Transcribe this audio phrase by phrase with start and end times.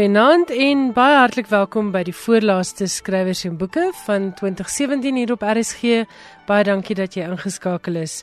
[0.00, 5.42] Goeienaand en baie hartlik welkom by die voorlaaste skrywers en boeke van 2017 hier op
[5.44, 6.06] RSG.
[6.48, 8.14] Baie dankie dat jy ingeskakel is.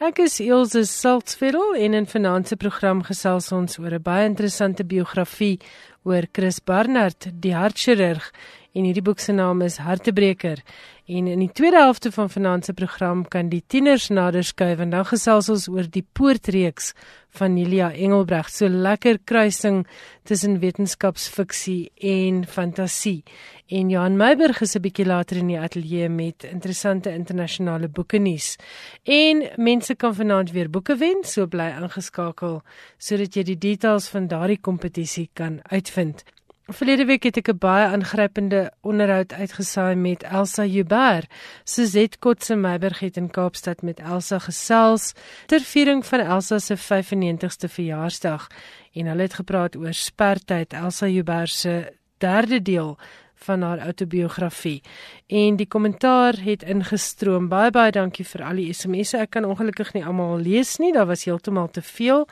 [0.00, 5.60] Ek is Elsje Saltzfeld en in finansie program gesels ons oor 'n baie interessante biografie
[6.04, 8.32] oor Chris Barnard, die hartchirurg
[8.76, 10.60] en hierdie boek se naam is Hartebreker.
[11.06, 14.90] En in die tweede helfte van vanaand se program kan die tieners nader skuif en
[14.90, 16.90] dan gesels ons oor die poortreeks
[17.38, 18.50] van Nelia Engelbreg.
[18.50, 19.84] So lekker kruising
[20.26, 23.22] tussen wetenskapsfiksie en fantasie.
[23.70, 28.56] En Johan Meiberg is 'n bietjie later in die ateljee met interessante internasionale boeke nuus.
[29.04, 32.62] En mense kan vanaand weer boeke wen, so bly ingeskakel
[32.98, 36.24] sodat jy die details van daardie kompetisie kan uitvind.
[36.66, 41.24] Verlede week het ek 'n baie aangrypende onderhoud uitgesaai met Elsa Huber.
[41.64, 45.12] Suzette Kotse Meiberg het in Kaapstad met Elsa gesels
[45.46, 48.46] ter viering van Elsa se 95ste verjaarsdag
[48.92, 52.98] en hulle het gepraat oor spertyd Elsa Huber se derde deel
[53.34, 54.82] van haar outobiografie.
[55.26, 57.48] En die kommentaar het ingestroom.
[57.48, 59.18] Baie baie dankie vir al die SMS'e.
[59.18, 60.92] Ek kan ongelukkig nie almal lees nie.
[60.92, 62.26] Daar was heeltemal te veel.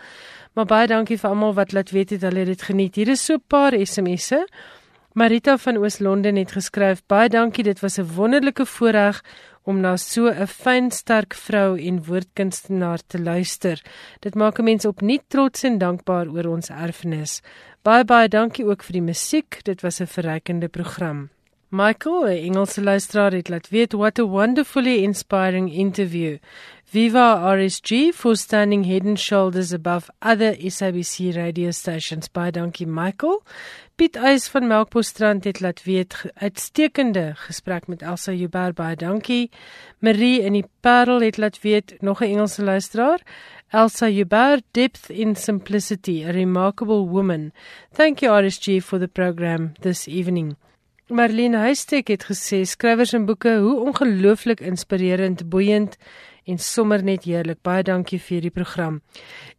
[0.55, 2.95] Maar baie dankie vir almal wat laat weet het hulle het dit geniet.
[2.95, 4.47] Hier is so 'n paar SMS'e.
[5.15, 9.23] Marita van Oos-London het geskryf: "Baie dankie, dit was 'n wonderlike voorreg
[9.63, 13.83] om na so 'n fyn, sterk vrou en woordkunstenaar te luister.
[14.21, 17.41] Dit maak 'n mens opnuut trots en dankbaar oor ons erfenis.
[17.83, 19.65] Baie baie dankie ook vir die musiek.
[19.65, 21.31] Dit was 'n verrykende program."
[21.71, 26.39] Michael, 'n Engelse luisteraar het laat weet what a wonderfully inspiring interview.
[26.95, 32.29] Viva RSG for standing head and shoulders above other SABC radio stations.
[32.29, 33.43] Baie dankie Michael.
[33.97, 38.71] Piet Eis van Melkbosstrand het laat weet uitstekende gesprek met Elsa Huber.
[38.79, 39.51] Baie dankie.
[39.99, 43.21] Marie in die Parel het laat weet nog 'n Engelse luisteraar.
[43.71, 47.53] Elsa Huber, depth in simplicity, a remarkable woman.
[47.93, 50.55] Thank you RSG for the program this evening.
[51.09, 55.97] Marlene Huystek het gesê skrywers en boeke hoe ongelooflik inspirerend, boeiend
[56.45, 57.61] en sommer net heerlik.
[57.65, 59.01] Baie dankie vir hierdie program.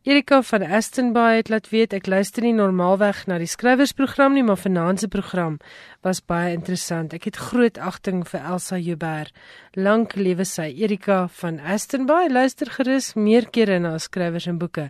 [0.06, 4.62] Erika van Astonby het laat weet ek luister nie normaalweg na die skrywersprogram nie, maar
[4.62, 5.60] vanaand se program
[6.06, 7.14] was baie interessant.
[7.14, 9.32] Ek het groot agting vir Elsa Huber.
[9.76, 10.70] Lank lewe sy.
[10.78, 14.90] Erika van Astonby luister gerus meer kere na skrywers en boeke.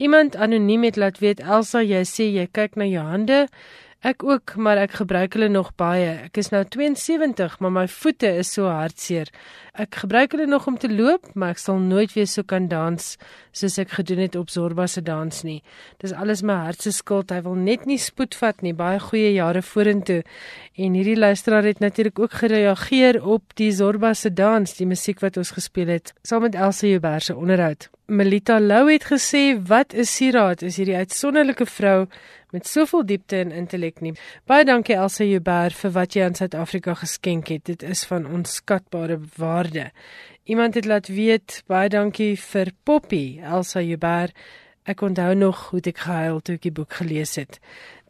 [0.00, 3.46] Iemand anoniem het laat weet Elsa, jy sê jy kyk na jou hande.
[4.00, 6.14] Ek ook, maar ek gebruik hulle nog baie.
[6.24, 9.28] Ek is nou 72, maar my voete is so hartseer.
[9.80, 13.04] Ek gebruik hulle nog om te loop, maar ek sal nooit weer so kan dans
[13.56, 15.62] soos ek gedoen het op Zorba se dans nie.
[16.02, 17.32] Dis alles my hart se skuld.
[17.32, 18.74] Hy wil net nie spoed vat nie.
[18.76, 20.18] Baie goeie jare vorentoe.
[20.76, 25.40] En hierdie luisteraar het natuurlik ook gereageer op die Zorba se dans, die musiek wat
[25.40, 27.88] ons gespeel het saam met Elsie Huber se onderhoud.
[28.10, 30.62] Melita Lou het gesê, "Wat is Siraat?
[30.62, 32.08] Is hierdie uitsonderlike vrou
[32.50, 34.14] met soveel diepte en intellek nie.
[34.44, 37.64] Baie dankie Elsa Huber vir wat jy aan Suid-Afrika geskenk het.
[37.70, 39.69] Dit is van onskatbare waarde.
[40.44, 44.32] Iemand het laat weet baie dankie vir Poppy Elsa Huber.
[44.88, 47.60] Ek onthou nog hoe ek gehuil toe ek die boek gelees het.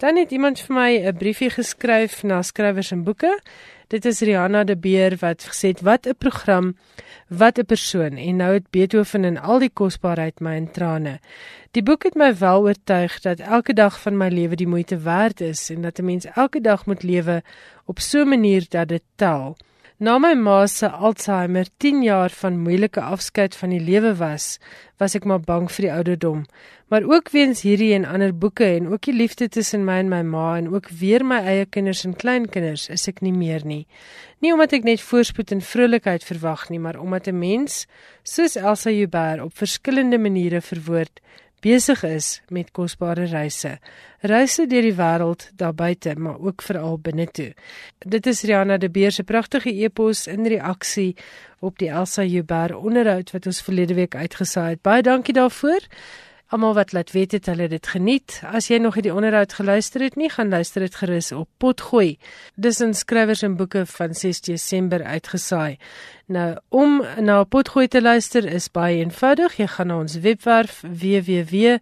[0.00, 3.40] Dan het iemand vir my 'n briefie geskryf na skrywers en boeke.
[3.88, 6.76] Dit is Rihanna de Beer wat gesê het wat 'n program,
[7.28, 11.18] wat 'n persoon en nou het Beethoven in al die kosbaarheid my in trane.
[11.70, 15.40] Die boek het my wel oortuig dat elke dag van my lewe die moeite werd
[15.40, 17.42] is en dat 'n mens elke dag moet lewe
[17.84, 19.56] op so 'n manier dat dit tel.
[20.00, 24.54] Na my ma se Alzheimer 10 jaar van moeilike afskeid van die lewe was,
[24.96, 26.46] was ek maar bang vir die ouderdom.
[26.88, 30.22] Maar ook weens hierdie en ander boeke en ook die liefde tussen my en my
[30.24, 33.84] ma en ook weer my eie kinders en kleinkinders is ek nie meer nie.
[34.40, 37.84] Nie omdat ek net voorspoed en vrolikheid verwag nie, maar omdat 'n mens
[38.24, 41.20] soos Elsa Huber op verskillende maniere verwoord
[41.60, 43.78] besig is met kosbare reise.
[44.20, 47.52] Reise deur die wêreld daar buite, maar ook veral binne toe.
[47.98, 51.16] Dit is Rihanna de Beer se pragtige epos in reaksie
[51.60, 54.82] op die Elsa Huber onderhoud wat ons verlede week uitgesaai het.
[54.82, 55.86] Baie dankie daarvoor.
[56.50, 58.40] Almal wat laat weet het hulle dit geniet.
[58.42, 62.18] As jy nog hierdie onderhoud geluister het nie, gaan luister dit gerus op Potgooi.
[62.58, 65.78] Dis in skrywers en boeke van 6 Desember uitgesaai.
[66.26, 69.62] Nou om na Potgooi te luister is baie eenvoudig.
[69.62, 71.78] Jy gaan na ons webwerf www.rsg.co.za,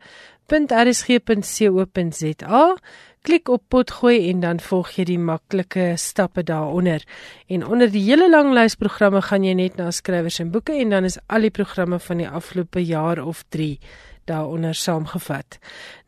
[3.25, 7.01] klik op Potgooi en dan volg jy die maklike stappe daaronder.
[7.49, 10.93] En onder die hele lang lys programme gaan jy net na skrywers en boeke en
[10.93, 13.81] dan is al die programme van die afgelope jaar of 3
[14.29, 15.59] daaronder saamgevat.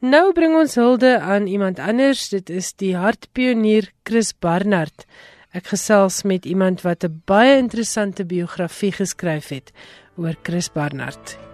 [0.04, 2.28] Nou bring ons hulde aan iemand anders.
[2.28, 5.06] Dit is die hartpionier Chris Barnard.
[5.50, 9.72] Ek gesels met iemand wat 'n baie interessante biografie geskryf het
[10.16, 11.49] oor Chris Barnard.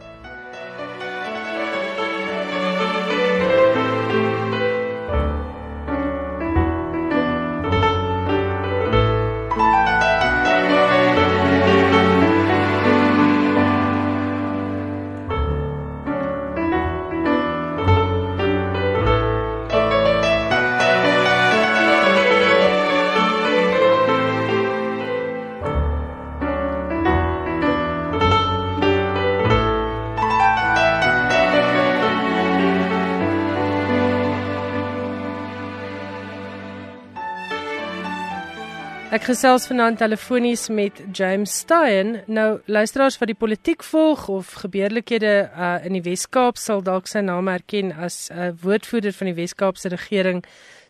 [39.16, 42.18] Ek gesels vanaand telefonies met James Stein.
[42.28, 47.22] Nou luisteraars wat die politiek volg of gebeurlikhede uh, in die Wes-Kaap sal dalk sy
[47.24, 50.42] naam herken as 'n uh, woordvoerder van die Wes-Kaapse regering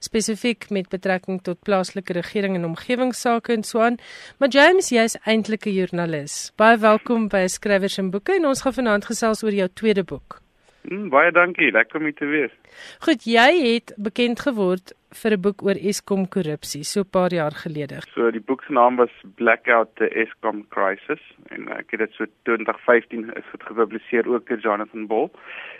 [0.02, 4.00] spesifiek met betrekking tot plaaslike regering en omgewingsake en so aan.
[4.38, 6.50] Maar James, jy's eintlik 'n joernalis.
[6.56, 10.42] Baie welkom by Skrywers en Boeke en ons gaan vanaand gesels oor jou tweede boek.
[10.82, 12.52] Mm, baie dankie, lekker om te wees.
[12.98, 17.54] Goed, jy het bekend geword vir 'n boek oor Eskom korrupsie so 'n paar jaar
[17.64, 18.00] gelede.
[18.14, 22.24] So die boek se naam was Blackout the Eskom Crisis en ek het dit so
[22.44, 25.30] 2015 is dit gepubliseer ook deur Jonathan Ball.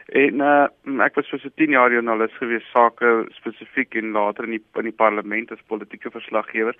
[0.09, 0.69] En uh,
[1.05, 4.85] ek was vir so 10 jaar joernalis gewees sake spesifiek en later in die in
[4.85, 6.75] die parlement as politieke verslaggewer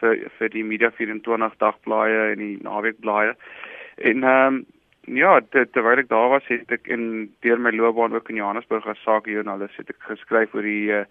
[0.00, 3.34] vir vir die Media 24 dagblaaie en die naweekblaaie.
[3.96, 4.66] En ehm um,
[5.08, 8.84] Ja, dit, terwyl ek daar was, het ek in deur my loopbaan ook in Johannesburg
[8.90, 11.04] as sakejoernalis het ek geskryf oor die uh,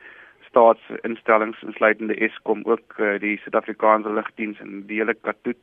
[0.49, 5.59] staatsinstellings insluitende Eskom ook uh, die Suid-Afrikaanse lugdiens en die hele katoet.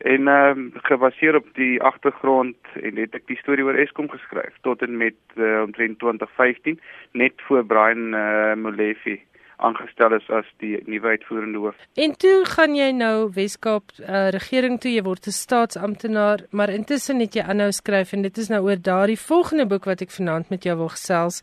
[0.00, 4.54] En ehm um, gebaseer op die agtergrond en het ek die storie oor Eskom geskryf
[4.64, 6.80] tot en met uh, omtrent 2015
[7.12, 9.18] net voor Brian uh, Molefe
[9.60, 11.76] aangestel is as die nuwe uitvoerende hoof.
[11.94, 17.20] En toe gaan jy nou Weskaap uh, regering toe, jy word 'n staatsamptenaar, maar intussen
[17.20, 20.50] het jy aanhou skryf en dit is nou oor daardie volgende boek wat ek vanaand
[20.50, 21.42] met jou wil gesels.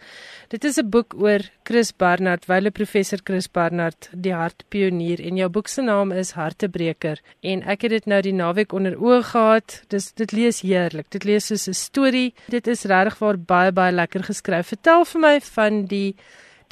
[0.50, 5.50] Dit is 'n boek oor Chris Barnard, wyle professor Chris Barnard, die hartpionier en jou
[5.50, 9.84] boek se naam is Hartebreker en ek het dit nou die naweek onder oë gehad.
[9.90, 11.10] Dis dit lees heerlik.
[11.10, 12.34] Dit lees soos 'n storie.
[12.50, 14.68] Dit is regtig waar baie baie lekker geskryf.
[14.68, 16.16] Vertel vir my van die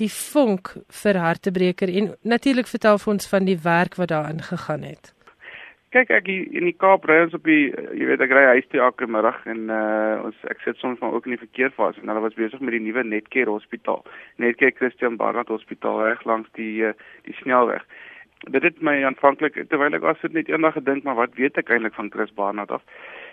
[0.01, 4.83] die vonk vir hartebreker en natuurlik vertel vir ons van die werk wat daarin gegaan
[4.83, 5.11] het.
[5.95, 8.81] Kyk ek in die Kaap ry ons op die jy weet ek ry huis toe
[8.83, 12.25] elke middag en uh, ons ek sit soms maar ook in die verkeersfase en hulle
[12.25, 14.03] was besig met die nuwe Netcare hospitaal.
[14.43, 16.91] Netcare Christian Barnard Hospitaal reg langs die uh,
[17.23, 17.85] die snelweg.
[18.51, 21.71] Dit het my aanvanklik terwyl ek was het net eendag gedink maar wat weet ek
[21.71, 22.83] eintlik van Chris Barnard af?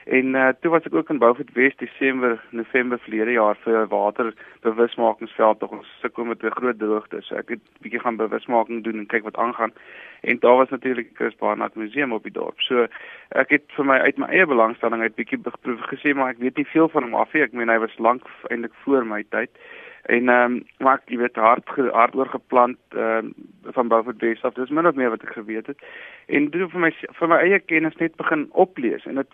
[0.04, 3.88] En uh, toe was ek ook in Beaufort West Desember, November verlede jaar vir 'n
[3.88, 7.20] waterbewusmakingsveld tog ons sukkel met 'n groot droogte.
[7.20, 9.72] So ek het bietjie gaan bewusmaking doen en kyk wat aangaan.
[10.20, 12.60] En daar was natuurlik Chris Barnard Museum op die dorp.
[12.60, 12.87] So
[13.28, 16.56] ek het vir my uit my eie belangstelling uit bietjie beproef gesê maar ek weet
[16.56, 17.42] nie veel van hom af nie.
[17.42, 19.50] Ek meen hy was lank eintlik voor my tyd.
[20.02, 23.35] En ehm um, maar ek weet hard hard oor geplant ehm um,
[23.73, 24.54] van Beaufort West af.
[24.54, 25.78] Dis min of meer wat ek geweet het.
[26.26, 29.28] En toe vir my vir my eie kennis net begin oplees en dit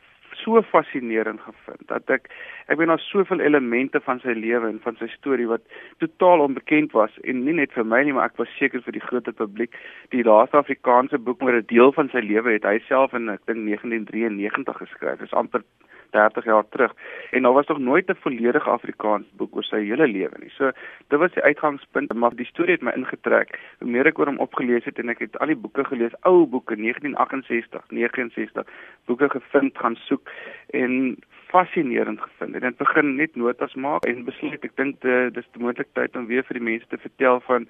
[0.45, 2.29] so fascinerend gevind dat ek
[2.69, 5.65] ek weet daar soveel elemente van sy lewe en van sy storie wat
[6.05, 9.07] totaal onbekend was en nie net vir my nie maar ek was seker vir die
[9.09, 9.77] groot publiek.
[10.15, 13.47] Die laaste Afrikaanse boek oor 'n deel van sy lewe het hy self in ek
[13.47, 15.23] dink 1993 geskryf.
[15.23, 15.63] Is amper
[16.11, 16.95] 30 jaar terug
[17.31, 20.51] en daar was nog nooit 'n volledige Afrikaans boek oor sy hele lewe nie.
[20.51, 20.71] So
[21.09, 23.59] dit was die uitgangspunt, maar die storie het my ingetrek.
[23.79, 26.47] Hoe meer ek oor hom opgelees het en ek het al die boeke gelees, ou
[26.47, 28.67] boeke 1968, 69,
[29.07, 30.31] boeke gevind, gaan soek
[30.71, 31.17] en
[31.49, 32.55] fascinerend gevind.
[32.55, 36.45] En dit begin net notas maak en besluit ek dink dis die moontlikheid om weer
[36.49, 37.69] vir die mense te vertel van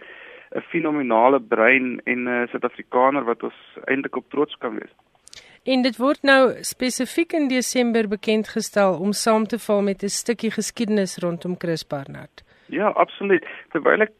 [0.56, 4.94] 'n fenominale brein en 'n Suid-Afrikaner wat ons eintlik op trots kan wees.
[5.68, 10.08] En dit word nou spesifiek in Desember bekend gestel om saam te val met 'n
[10.08, 12.44] stukkie geskiedenis rondom Chris Barnard.
[12.66, 13.44] Ja, absoluut.
[13.72, 14.12] Terwyl ek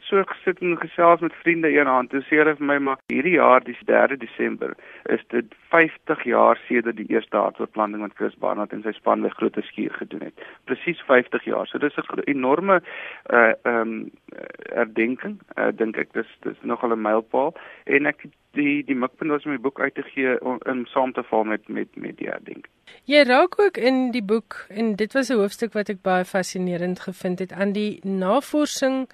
[0.00, 3.64] so gesit en gesels met vriende eendag, toe sê hulle vir my maar hierdie jaar,
[3.64, 4.74] die 3 Desember,
[5.04, 9.28] is dit 50 jaar sedert die eerste hartbeplanting wat Chris Barnard en sy span by
[9.28, 10.34] Grote Skuur gedoen het.
[10.64, 11.66] Presies 50 jaar.
[11.66, 12.82] So dis 'n enorme
[13.30, 14.10] uh ehm um,
[14.74, 15.40] herdenking.
[15.56, 19.54] Uh, dink ek dis dis nogal 'n mylpaal en ek die die mikpunt was om
[19.56, 22.68] die boek uit te gee om in saam te val met met met die herdenking.
[23.04, 27.00] Jy raak ook in die boek en dit was 'n hoofstuk wat ek baie fascinerend
[27.00, 29.08] gevind het aan die navorsing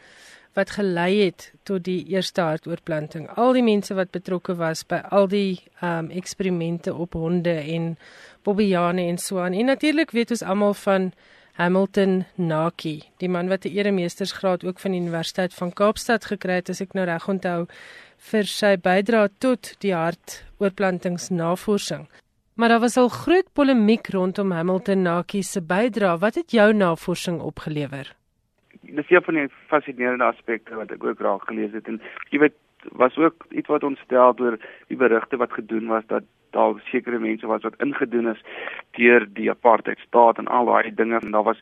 [0.55, 3.29] wat gelei het tot die eerste hartoortplanting.
[3.37, 7.97] Al die mense wat betrokke was by al die ehm um, eksperimente op honde en
[8.43, 9.53] bobbejane en so aan.
[9.53, 11.13] En natuurlik weet ons almal van
[11.59, 16.69] Hamilton Naki, die man wat 'n eremeestersgraad ook van die Universiteit van Kaapstad gekry het,
[16.69, 17.67] as ek nou reg onthou,
[18.31, 22.09] vir sy bydrae tot die hartoortplantingsnavorsing.
[22.59, 26.19] Maar daar was al groot polemiek rondom Hamilton Naki se bydrae.
[26.19, 28.19] Wat het jou navorsing opgelewer?
[28.81, 32.01] dis een van die fascinerende aspekte wat ek ook raak gelees het en
[32.33, 32.57] jy weet
[33.01, 34.59] was ook iets wat ontstel deur
[34.89, 36.25] die berigte wat gedoen was dat
[36.57, 38.43] daar sekere mense was wat ingedoen is
[38.97, 41.61] deur die apartheid staat en al daai dinge en daar was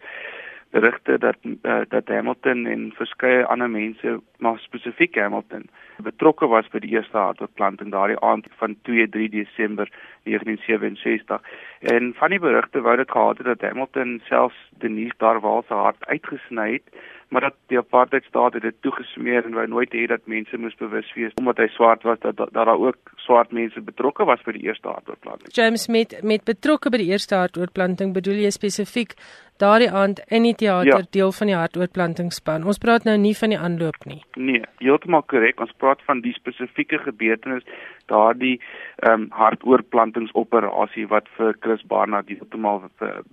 [0.71, 5.69] berigte dat uh, dat Hamilton en verskeie ander mense maar spesifiek Hamilton
[6.03, 9.89] betrokke was by die eerste hartbeplanting daardie aand van 2-3 Desember
[10.23, 11.41] 1967
[11.81, 16.07] en van die berigte wou dit gehad het dat Hamilton selfs Denise Darwal se hart
[16.07, 20.59] uitgesny het maar dat die apartheidstaat het dit toegesmeer en wou nooit hê dat mense
[20.59, 24.43] moes bewus wees omdat hy swart was dat dat daar ook swart mense betrokke was
[24.47, 25.51] by die eerste hartoortplanting.
[25.55, 29.17] James met met betrokke by die eerste hartoortplanting bedoel jy spesifiek
[29.59, 31.11] daardie aand in die teater ja.
[31.11, 32.67] deel van die hartoortplantingspan.
[32.69, 34.21] Ons praat nou nie van die aanloop nie.
[34.37, 35.61] Nee, heeltemal korrek.
[35.65, 37.65] Ons praat van die spesifieke gebeurtenis
[38.13, 38.61] daardie
[39.03, 42.85] ehm um, hartoortplantingsoperasie wat vir Chris Barnard heeltemal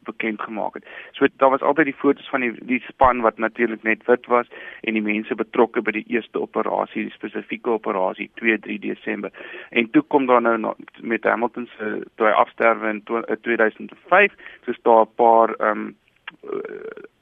[0.10, 0.86] bekend gemaak het.
[1.12, 4.50] So daar was altyd die fotos van die die span wat natuurlik net wit was
[4.82, 9.32] en die mense betrokke by die eerste operasie, die spesifieke operasie 2-3 Desember.
[9.70, 13.04] En toe kom daar nou met Hamilton se toe hy afsterwe in
[13.42, 14.34] 2005,
[14.66, 15.92] so daar 'n paar ehm um,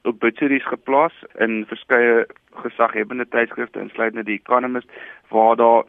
[0.02, 2.26] obituaries geplaas in verskeie
[2.64, 4.88] gesaghebende tydskrifte insluitende die Economist
[5.28, 5.84] waar daar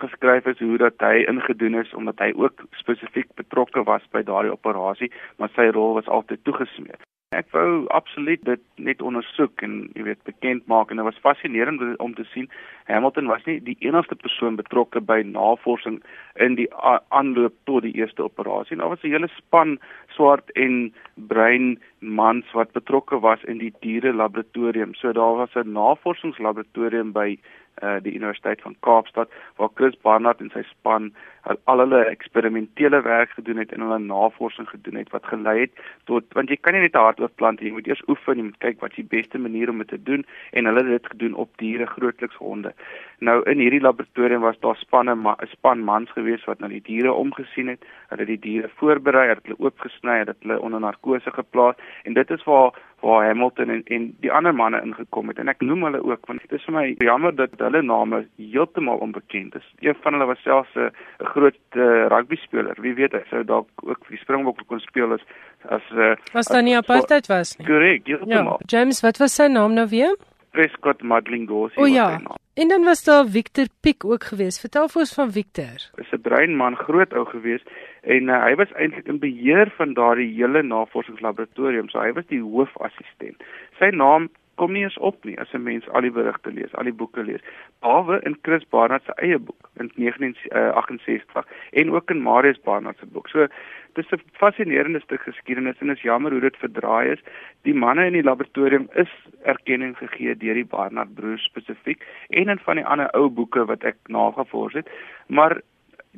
[0.00, 4.52] geskryf is hoe dat hy ingedoen is omdat hy ook spesifiek betrokke was by daardie
[4.52, 7.00] operasie, maar sy rol was altyd toegesmeer.
[7.32, 11.80] Ek wou absoluut dit net ondersoek en jy weet bekend maak en dit was fascinerend
[12.04, 12.48] om te sien
[12.90, 16.02] Hamilton was nie die enigste persoon betrokke by navorsing
[16.44, 18.76] in die aanloop tot die eerste operasie.
[18.76, 19.78] Daar was 'n hele span
[20.16, 24.94] swart en bruin mans wat betrokke was in die diere laboratorium.
[24.94, 27.38] So daar was 'n navorsingslaboratorium by
[27.80, 31.12] uh, die Universiteit van Kaapstad waar Chris Barnard en sy span
[31.42, 35.72] al hulle eksperimentele werk gedoen het en hulle navorsing gedoen het wat gelei het
[36.04, 38.80] tot want jy kan nie net 'n hartoortplant jy moet eers oefen jy moet kyk
[38.80, 41.86] wat die beste manier om dit te doen en hulle het dit gedoen op diere
[41.86, 42.72] grootliks honde.
[43.18, 47.12] Nou in hierdie laboratorium was daar spanne 'n span mans gewees wat na die diere
[47.12, 52.14] omgesien het, hulle die diere voorberei, het hulle oopgesny, het hulle onder narkose geplaas en
[52.14, 52.72] dit is waar
[53.02, 56.40] waar Hamilton en en die ander manne ingekom het en ek noem hulle ook want
[56.40, 59.66] dit is vir my jammer dat hulle name heeltemal onbekend is.
[59.80, 60.90] Een van hulle was selfs 'n
[61.32, 62.78] groot uh, rugby speler.
[62.84, 65.24] Wie weet hy sou dalk ook vir die Springbokke kon speel as
[65.70, 67.66] as uh, Was dan nie apartheid was nie.
[67.68, 68.60] Korrek, heeltemal.
[68.62, 70.16] Ja, James, wat was sy naam nou weer?
[70.52, 71.80] Prescott Madlingosi.
[71.80, 72.20] O ja.
[72.54, 74.60] En dan was daar Victor Pick ook geweest.
[74.60, 75.78] Vertel vir ons van Victor.
[76.02, 77.66] Is 'n bruin man, groot ou geweest
[78.02, 81.88] en uh, hy was eintlik in beheer van daardie hele navorsingslaboratorium.
[81.88, 83.42] So hy was die hoofassistent.
[83.78, 86.84] Sy naam kom nie eens op nie as 'n mens al die berigte lees, al
[86.84, 87.40] die boeke lees.
[87.80, 92.98] Behalwe in Chris Barnard se eie boek in 1968 uh, en ook in Marius Barnard
[92.98, 93.28] se boek.
[93.28, 93.46] So
[93.92, 97.22] dis 'n fascinerende stuk geskiedenis en is jammer hoe dit verdraai is.
[97.62, 99.10] Die manne in die laboratorium is
[99.42, 103.84] erkenning gegee deur die Barnard broers spesifiek en in van die ander ou boeke wat
[103.84, 104.88] ek nagevors het,
[105.26, 105.60] maar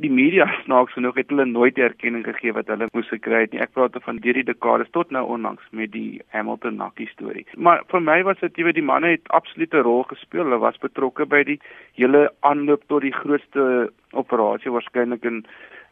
[0.02, 3.62] die media snaaks genoeg het hulle nooit erkenning gegee wat hulle moes gekry het nie.
[3.62, 7.46] Ek praat van deur die dekades tot nou onlangs met die Hamilton Nakkie storie.
[7.56, 10.44] Maar vir my was dit jy weet die manne het absolute rol gespeel.
[10.46, 11.60] Hulle was betrokke by die
[11.98, 15.44] hele aanloop tot die grootste operasie waarskynlik in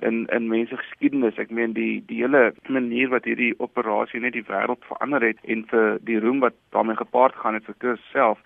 [0.02, 1.38] in in mense geskiedenis.
[1.38, 5.62] Ek meen die die hele manier wat hierdie operasie net die wêreld verander het en
[5.70, 8.42] vir die roem wat daarmee gepaard gaan het vir Chris self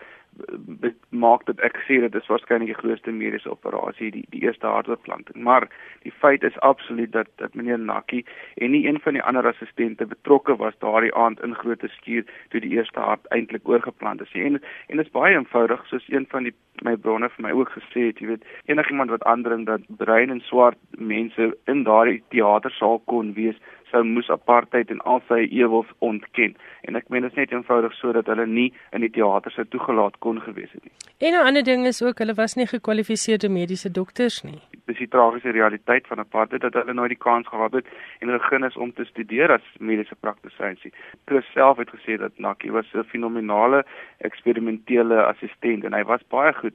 [1.09, 5.43] maak dit ek sê dit is waarskynlik die grootste mediese operasie die die eerste hartoortplanting
[5.49, 5.69] maar
[6.03, 8.25] die feit is absoluut dat dat meneer Nakkie
[8.55, 12.61] en nie een van die ander assistente betrokke was daardie aand in groot skuur toe
[12.61, 14.33] die eerste hart eintlik oorgeplant is.
[14.33, 17.73] En en dit is baie eenvoudig soos een van die my bronne vir my ook
[17.73, 23.01] gesê het jy weet enigiemand wat aandring dat bruin en swart mense in daardie teatersaal
[23.13, 23.57] kon wees
[23.91, 26.57] sou moes apartheid en al sy ewels ontken.
[26.89, 30.19] En ek meen dit is net eenvoudig sodat hulle nie in die teater sou toegelaat
[30.25, 30.93] kon gewees het nie.
[31.19, 34.61] En 'n ander ding is ook hulle was nie gekwalifiseerde mediese dokters nie.
[34.87, 37.87] Dis die tragiese realiteit van apartheid dat hulle nooit die kans gehad het
[38.21, 40.81] en begin is om te studeer as mediese praktisyns.
[41.25, 43.85] Chris self het gesê dat Nakkie was 'n fenominale
[44.19, 46.75] eksperimentele assistent en hy was baie goed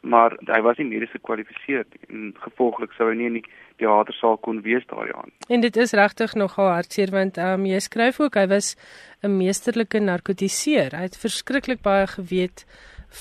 [0.00, 3.44] maar hy was nie medies gekwalifiseer en gevolglik sou hy nie in die
[3.82, 5.32] teatersaal kon wees daardie aand.
[5.52, 8.76] En dit is regtig nogal hartseer want um, jy skryf ook hy was
[9.22, 10.96] 'n meesterlike narkotiseer.
[10.96, 12.64] Hy het verskriklik baie geweet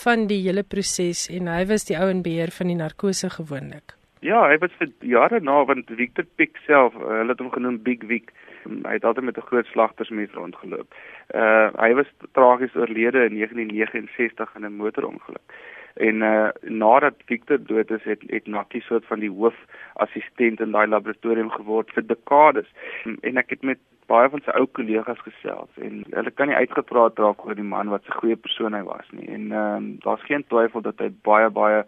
[0.04, 3.96] van die hele proses en hy was die ou in beheer van die narkose gewoonlik.
[4.22, 7.82] Ja, hy was vir jare na want Victor Pick self, uh, hulle het hom genoem
[7.84, 8.32] Big Vic.
[8.68, 10.94] Hy het altyd met 'n groot slagtersmes rondgeloop.
[11.34, 15.48] Uh hy was tragies oorlede in 1969 in 'n motorongeluk
[15.96, 20.88] en uh, nadat Victor dood is het het Nakkie soort van die hoofassistent in daai
[20.88, 22.68] laboratorium geword vir dekades
[23.06, 27.20] en ek het met baie van sy ou kollegas gesels en hulle kan nie uitgepraat
[27.22, 30.26] raak oor die man wat 'n goeie persoon hy was nie en ehm um, daar's
[30.30, 31.84] geen twyfel dat hy baie baie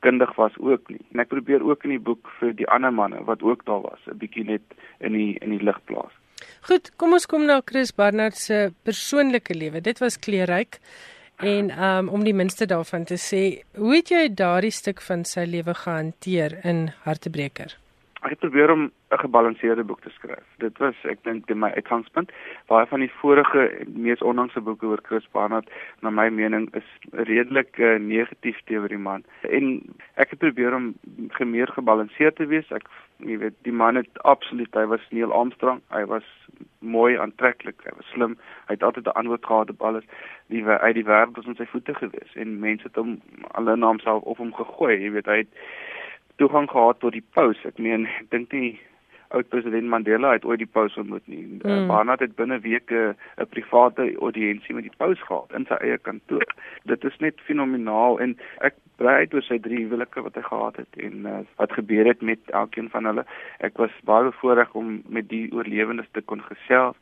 [0.00, 3.24] kundig was ook nie en ek probeer ook in die boek vir die ander manne
[3.24, 4.66] wat ook daar was 'n bietjie net
[5.00, 6.12] in die in die lig plaas
[6.68, 9.80] Goed, kom ons kom na Chris Barnard se persoonlike lewe.
[9.80, 10.78] Dit was kleurryk.
[11.42, 13.42] En um om die minste daarvan te sê,
[13.74, 17.74] hoe het jy daardie stuk van sy lewe gehanteer in Hartebreker?
[18.22, 20.46] Ek het probeer om 'n gebalanseerde boek te skryf.
[20.58, 22.32] Dit was ek dink my uitgangspunt.
[22.66, 27.78] Baie van die vorige mees onlangse boeke oor Chris Barnard na my mening is redelik
[27.78, 29.24] uh, negatief teenoor die man.
[29.40, 29.82] En
[30.14, 30.94] ek het probeer om
[31.38, 32.70] meer gebalanseerd te wees.
[32.70, 32.86] Ek
[33.16, 35.80] jy weet die man het absoluut hy was Neil Armstrong.
[35.90, 36.26] Hy was
[36.78, 38.38] mooi aantreklik, hy was slim.
[38.66, 40.04] Hy het altyd 'n antwoord gehad op alles.
[40.46, 43.98] Die uit die wêreld was in sy voete gewees en mense het hom alle naam
[43.98, 45.02] self op hom gegooi.
[45.02, 45.52] Jy weet hy het
[46.42, 47.60] toegang gehad tot die paus.
[47.68, 48.72] Ek meen, ek dink nie
[49.32, 51.44] oud president Mandela het ooit die paus ontmoet nie.
[51.62, 51.86] Eh, mm.
[51.88, 56.46] Barnard het binne weke 'n private audiensie met die paus gehad in sy eie kantoor.
[56.84, 60.76] Dit is net fenomenaal en ek bly uit oor sy drie huwelike wat hy gehad
[60.76, 63.24] het en uh, wat gebeur het met elkeen van hulle.
[63.58, 66.96] Ek was baie bevoorreg om met die oorlewendes te kon gesels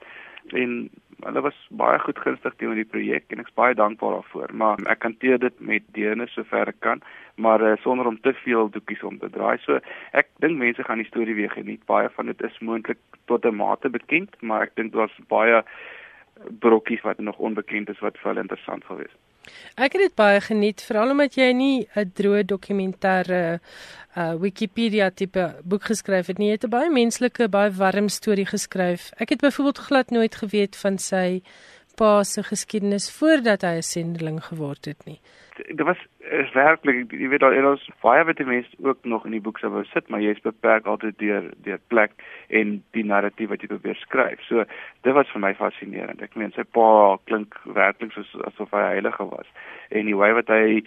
[0.53, 4.81] en hulle was baie goed gunstig teenoor die projek en ek's baie dankbaar daarvoor maar
[4.95, 7.03] ek hanteer dit met deernis sover ek kan
[7.41, 9.57] maar uh, sonder om te veel doekies om te draai.
[9.65, 9.79] So
[10.13, 11.87] ek dink mense gaan die storie weer geniet.
[11.89, 13.01] Baie van dit is moontlik
[13.33, 15.65] tot 'n mate bekend maar ek dink daar's baie
[16.61, 19.17] brokkies wat nog onbekend is wat vir hulle interessant sal wees
[19.77, 23.61] Ek het dit baie geniet veral omdat jy nie 'n droë dokumentêre
[24.17, 26.49] uh Wikipedia tipe boek geskryf het nie.
[26.49, 29.13] Jy het 'n baie menslike, baie warm storie geskryf.
[29.19, 31.43] Ek het byvoorbeeld glad nooit geweet van sy
[31.97, 35.21] pa se geskiedenis voordat hy 'n sendeling geword het nie.
[35.57, 39.41] Dit was is werklik jy weet al ons baie wat mense ook nog in die
[39.41, 42.13] boek sou wou sit maar jy's beperk altyd deur deur plek
[42.61, 44.43] en die narratief wat jy probeer skryf.
[44.49, 44.67] So
[45.07, 46.21] dit was vir my fascinerend.
[46.21, 49.49] Ek meen sy pa klink werklik soos asof hy heilige was
[49.91, 50.83] en die wyf wat hy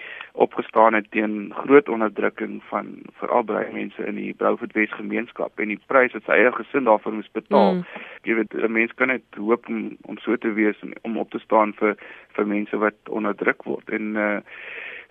[0.46, 5.82] opgestaan het teen groot onderdrukking van veral baie mense in die Brouwvoetwes gemeenskap en die
[5.90, 7.82] prys wat sy eie gesin daarvoor moes betaal.
[7.82, 8.08] Mm.
[8.30, 11.32] Jy weet 'n mens kan net hoop om, om so te wees en om op
[11.32, 11.98] te staan vir
[12.38, 14.42] vir mense wat onderdruk word en uh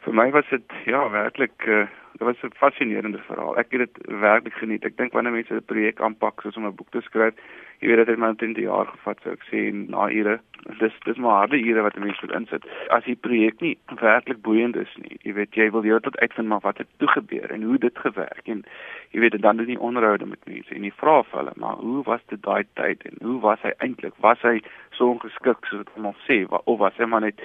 [0.04, 3.56] vir my was dit ja werklik uh, dit was 'n fascinerende verhaal.
[3.56, 4.84] Ek het dit werklik geniet.
[4.84, 7.34] Ek dink wanneer mense 'n projek aanpak soos om 'n boek te skryf,
[7.80, 10.40] jy weet dit het my omtrent 'n jaar gevat sou ek sê na ure.
[10.78, 12.64] Dis dis maar harde ure wat mense moet insit.
[12.88, 16.48] As die projek nie werklik boeiend is nie, jy weet jy wil jy tot uitvind
[16.48, 18.64] maar wat het toe gebeur en hoe dit gewerk en
[19.10, 22.02] jy weet dan doen die onderhoude met mense en die vrae vir hulle, maar hoe
[22.02, 24.14] was dit daai tyd en hoe was hy eintlik?
[24.20, 27.40] Was hy so ongeskik soos wat ons sê of was hy maar net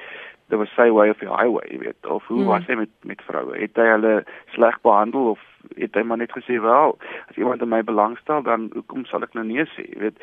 [0.48, 2.50] dit was sy way of the highway, jy weet, of hoe mm.
[2.52, 3.56] was hy met met vroue?
[3.60, 4.14] Het hy hulle
[4.56, 6.98] sleg behandel of het hy maar net gesê, "Wel,
[7.30, 10.18] as iemand in my belangstel, dan hoekom sal ek nou nee sê?" Jy weet,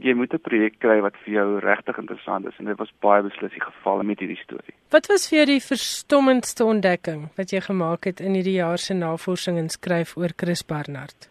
[0.00, 3.22] jy moet 'n projek kry wat vir jou regtig interessant is en dit was baie
[3.22, 4.74] beslis die geval met hierdie storie.
[4.90, 8.94] Wat was vir jou die verstommendste ontdekking wat jy gemaak het in hierdie jaar se
[8.94, 11.28] navorsing en skryf oor Chris Barnard?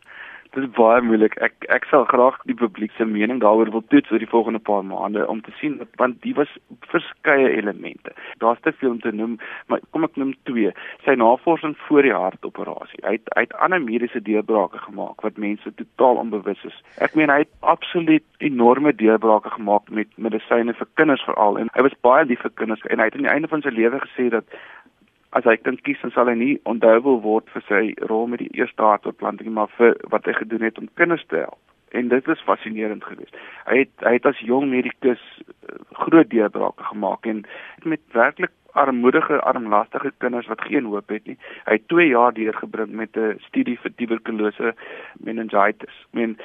[0.55, 1.35] Dit is baie moeilik.
[1.45, 4.81] Ek ek sal graag die publiek se mening daaroor wil toets oor die volgende paar
[4.81, 6.49] maande om te sien want die was
[6.89, 8.15] verskeie elemente.
[8.41, 9.35] Daar's te veel om te noem,
[9.67, 10.71] maar kom ek noem twee.
[11.05, 13.03] Sy navorsing voor die hartoperasie.
[13.05, 16.81] Hy het hy het ander mediese deurbrake gemaak wat mense totaal onbewus is.
[16.97, 21.85] Ek meen hy het absoluut enorme deurbrake gemaak met medisyne vir kinders veral en hy
[21.85, 24.29] was baie lief vir kinders en hy het aan die einde van sy lewe gesê
[24.33, 24.59] dat
[25.37, 28.41] as hy kind kies dan sal hy nie onthou wil word vir sy rol met
[28.43, 31.59] die eerste hartoortplanting maar vir wat hy gedoen het om kinders te help.
[31.97, 33.37] En dit was fascinerend geweest.
[33.65, 37.43] Hy het hy het as jong medikus eh, groot deurbrake gemaak en
[37.83, 41.37] met werklik armoedige, armlastige kinders wat geen hoop het nie.
[41.65, 44.73] Hy het 2 jaar deurgebring met 'n studie vir tuberkulose
[45.19, 45.95] meningitis.
[46.13, 46.37] I mean,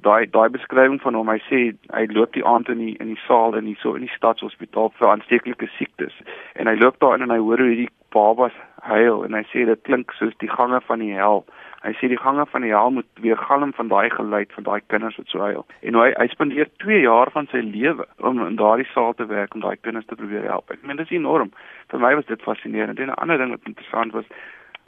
[0.00, 3.22] daai daai beskrywing van hom, hy sê hy loop die aand in die in die
[3.26, 6.14] saal in die so in die stadshospitaal vir aansteeklike siektes
[6.54, 9.64] en hy loop daar in en hy hoor hoe hierdie babas huil en hy sê
[9.68, 11.44] dit klink soos die gange van die hel.
[11.80, 14.80] Hy sê die gange van die hel moet weer galm van daai geluid van daai
[14.92, 15.66] kinders wat so huil.
[15.80, 19.54] En hy hy spandeer 2 jaar van sy lewe om in daardie saal te werk
[19.54, 20.70] om daai kinders te probeer help.
[20.70, 21.52] Ek meen dit is enorm.
[21.88, 23.00] Vir my was dit fascinerend.
[23.00, 24.28] En 'n ander ding wat interessant was,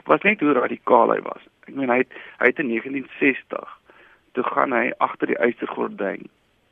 [0.05, 1.41] was net hoe radikaal hy was.
[1.67, 3.79] Ek meen hy het hy het in 1960
[4.33, 6.29] toe gaan hy agter die eistergordyn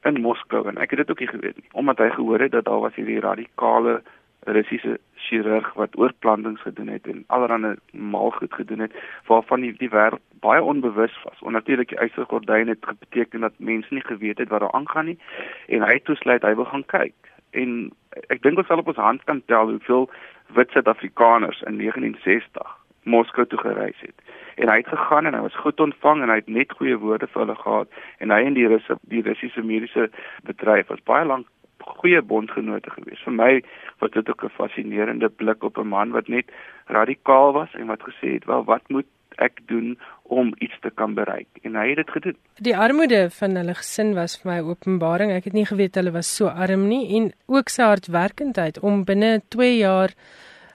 [0.10, 2.66] in Moskou en ek het dit ook nie geweet nie omdat hy gehoor het dat
[2.66, 4.02] daar was hierdie radikale
[4.50, 8.96] Russiese chirurg wat oorplantings gedoen het en allerlei maalgoed gedoen het
[9.28, 11.42] waarvan die, die wêreld baie onbewus was.
[11.42, 15.20] Onnatuurlik die eisergordyn het beteken dat mense nie geweet het wat daar aangaan nie
[15.68, 17.16] en hy het toesluit hy wil gaan kyk.
[17.52, 17.92] En
[18.34, 20.10] ek dink ons sal op ons hand kan tel hoeveel
[20.58, 24.18] wit Suid-Afrikaners in 1960 Moskou toe gereis het.
[24.56, 27.28] En hy het gegaan en hy was goed ontvang en hy het net goeie woorde
[27.28, 30.10] vir hulle gehad en hy en die Russe die Russiese mediese
[30.46, 31.48] bedryf was baie lank
[31.86, 33.22] goeie bondgenote gewees.
[33.26, 33.64] Vir my
[34.00, 36.52] was dit ook 'n fascinerende blik op 'n man wat net
[36.86, 41.14] radikaal was en wat gesê het, "Wel, wat moet ek doen om iets te kan
[41.14, 42.38] bereik?" En hy het dit gedoen.
[42.56, 45.32] Die armoede van hulle gesin was vir my openbaring.
[45.32, 49.42] Ek het nie geweet hulle was so arm nie en ook sy hardwerkendheid om binne
[49.48, 50.10] 2 jaar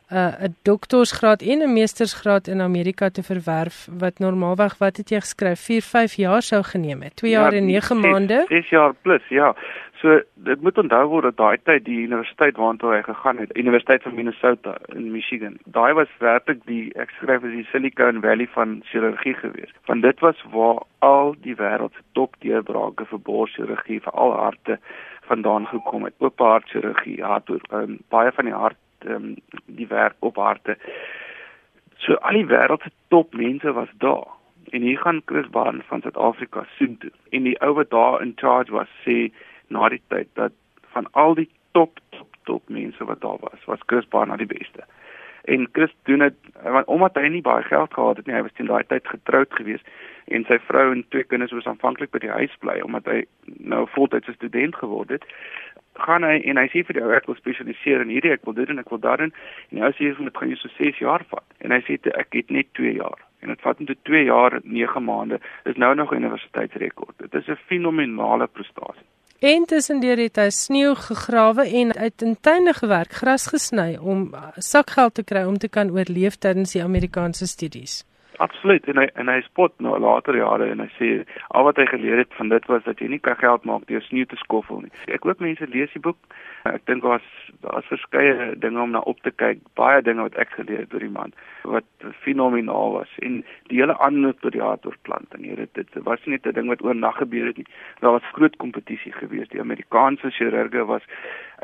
[0.07, 5.21] 'n uh, doktorsgraad en 'n meestersgraad in Amerika te verwerf wat normaalweg wat het jy
[5.21, 8.95] geskryf 4 5 jaar sou geneem het 2 jaar ja, en 9 maande 6 jaar
[9.03, 9.57] plus ja
[10.01, 14.03] so dit moet onthou word dat daai tyd die universiteit waartoe hy gegaan het Universiteit
[14.03, 18.81] van Minnesota in Michigan daai was werklik die ek skryf as die Silicon Valley van
[18.93, 24.19] chirurgie gewees want dit was waar al die wêreld se top deurbrake vir borschirurgie vir
[24.25, 24.81] al harte
[25.31, 30.17] vandaan gekom het oop hart chirurgie hart um, baie van die hart um, die werk
[30.19, 30.77] op harte.
[31.97, 34.27] So al die wêreld se top mense was daar.
[34.71, 37.11] En hier gaan Chris Barn van Suid-Afrika soen toe.
[37.31, 39.31] En die ou wat daar in charge was sê
[39.69, 40.53] na die tyd dat
[40.95, 44.85] van al die top top top mense wat daar was, was Chris Barn die beste.
[45.45, 46.35] En Chris doen dit
[46.87, 49.87] omdat hy nie baie geld gehad het nie, hy was teen daai tyd getroud geweest
[50.27, 53.21] en sy vrou en twee kinders was aanvanklik by die huis bly omdat hy
[53.63, 55.27] nou voltydse student geword het
[55.99, 58.57] gaan hy en hy sê vir die ou ek wil spesialiseer in hierdie ek wil
[58.57, 59.33] dit en ek wil daarin
[59.73, 61.47] en hy sê dit gaan jou so 6 jaar vat.
[61.65, 63.21] En hy sê ek het net 2 jaar.
[63.45, 65.41] En dit vat net 2 jaar 9 maande.
[65.65, 67.19] Is nou nog 'n universiteitsrekord.
[67.19, 69.07] Dit is 'n fenominale prestasie
[69.39, 75.23] En tussendeur het hy sneeu gegrawe en uit intuine gewerk, gras gesny om sakgeld te
[75.23, 78.05] kry om te kan oorleef tydens die Amerikaanse studies.
[78.37, 81.09] Absoluut en hy en hy spot nou later jare en hy sê
[81.57, 84.03] al wat hy geleer het van dit was dat jy nie kan geld maak deur
[84.05, 84.93] sneeu te skoffel nie.
[85.13, 86.19] Ek hoop mense lees die boek.
[86.69, 87.27] Ek dink daar's
[87.65, 91.07] daar's verskeie dinge om na op te kyk, baie dinge wat ek geleer het oor
[91.07, 91.33] die man
[91.65, 95.47] wat fenomenaal was en die hele annotoriaatoorplanting.
[95.49, 97.69] Hier dit dit was nie net 'n ding wat oornag gebeur het nie.
[98.01, 99.51] Daar was groot kompetisie geweest.
[99.51, 101.03] Die Amerikaanse chirurge was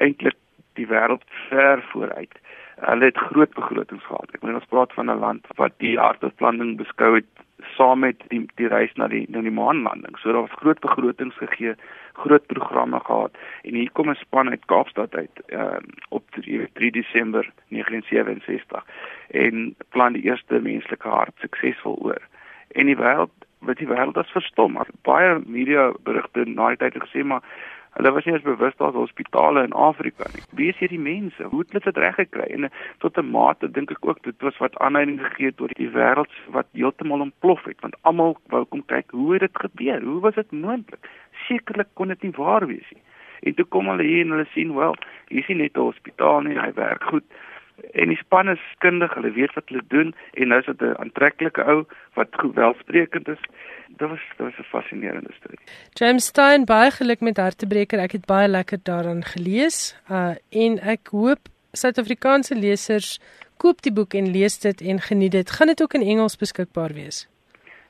[0.00, 0.38] eintlik
[0.74, 2.40] die wêreld ver vooruit
[2.82, 4.34] hulle het groot begrotings gehad.
[4.34, 7.30] Ek bedoel ons praat van 'n land wat die aardbeplanning beskou het
[7.76, 10.16] saam met die die reis na die na die maanlanding.
[10.18, 11.74] So daar was groot begrotings gegee,
[12.12, 16.90] groot programme gehad en hier kom 'n span uit Kaapstad uit uh, op 3, 3
[16.90, 18.84] Desember 1967
[19.30, 22.22] en plan die eerste menslike hart suksesvol oor.
[22.68, 24.78] En die wêreld wat die wêreld as verstom.
[25.02, 27.42] Baie media berigte na die tyd het gesê maar
[27.92, 30.42] Hulle was nie eens bewus daar's hospitale in Afrika nie.
[30.56, 31.42] Wie is hierdie mense?
[31.42, 32.46] Hoe het hulle dit reg gekry?
[32.56, 32.70] En eh,
[33.04, 36.32] tot 'n mate dink ek ook dit was wat aanleiding gegee het tot die wêreld
[36.56, 40.02] wat heeltemal ontplof het, want almal wou kom kyk hoe het dit gebeur?
[40.02, 41.08] Hoe was dit moontlik?
[41.48, 43.02] Sekerlik kon dit nie waar wees nie.
[43.42, 44.96] En toe kom hulle hier en hulle sien wel,
[45.28, 47.24] hier is nie net 'n hospitaal nie, hy werk goed
[47.90, 51.00] en die span is kundig, hulle weet wat hulle doen en nou is dit 'n
[51.04, 53.42] aantreklike ou wat goed welsprekend is.
[53.96, 55.58] Dit was dit was 'n fascinerende storie.
[55.92, 57.98] James Stein baie geluk met Hartebreker.
[57.98, 59.96] Ek het baie lekker daaraan gelees.
[60.10, 61.38] Uh en ek hoop
[61.72, 63.20] Suid-Afrikaanse lesers
[63.56, 65.50] koop die boek en lees dit en geniet dit.
[65.50, 67.28] Gaan dit ook in Engels beskikbaar wees?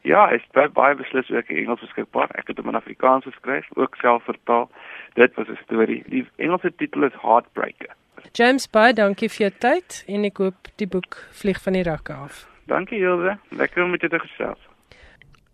[0.03, 2.31] Ja, is baie beslis ook in Engels beskikbaar.
[2.35, 4.71] Ek het hom in Afrikaans geskryf, ook self vertaal.
[5.15, 6.03] Dit was 'n storie.
[6.07, 7.95] Die Engelse titel is Heartbreaker.
[8.33, 12.13] James, baie dankie vir jou tyd en ek hoop die boek vlieg van die rakke
[12.13, 12.47] af.
[12.67, 14.72] Dankie Hilde, lekker om met jou te gesels.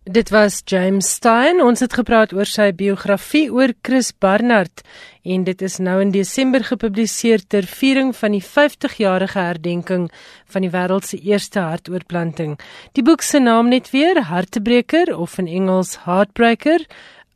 [0.09, 1.61] Dit was James Stein.
[1.61, 4.81] Ons het gepraat oor sy biografie oor Chris Barnard
[5.29, 10.07] en dit is nou in Desember gepubliseer ter viering van die 50-jarige herdenking
[10.49, 12.57] van die wêreld se eerste hartoortplanting.
[12.97, 16.89] Die boek se naam net weer Hartebreker of in Engels Heartbreaker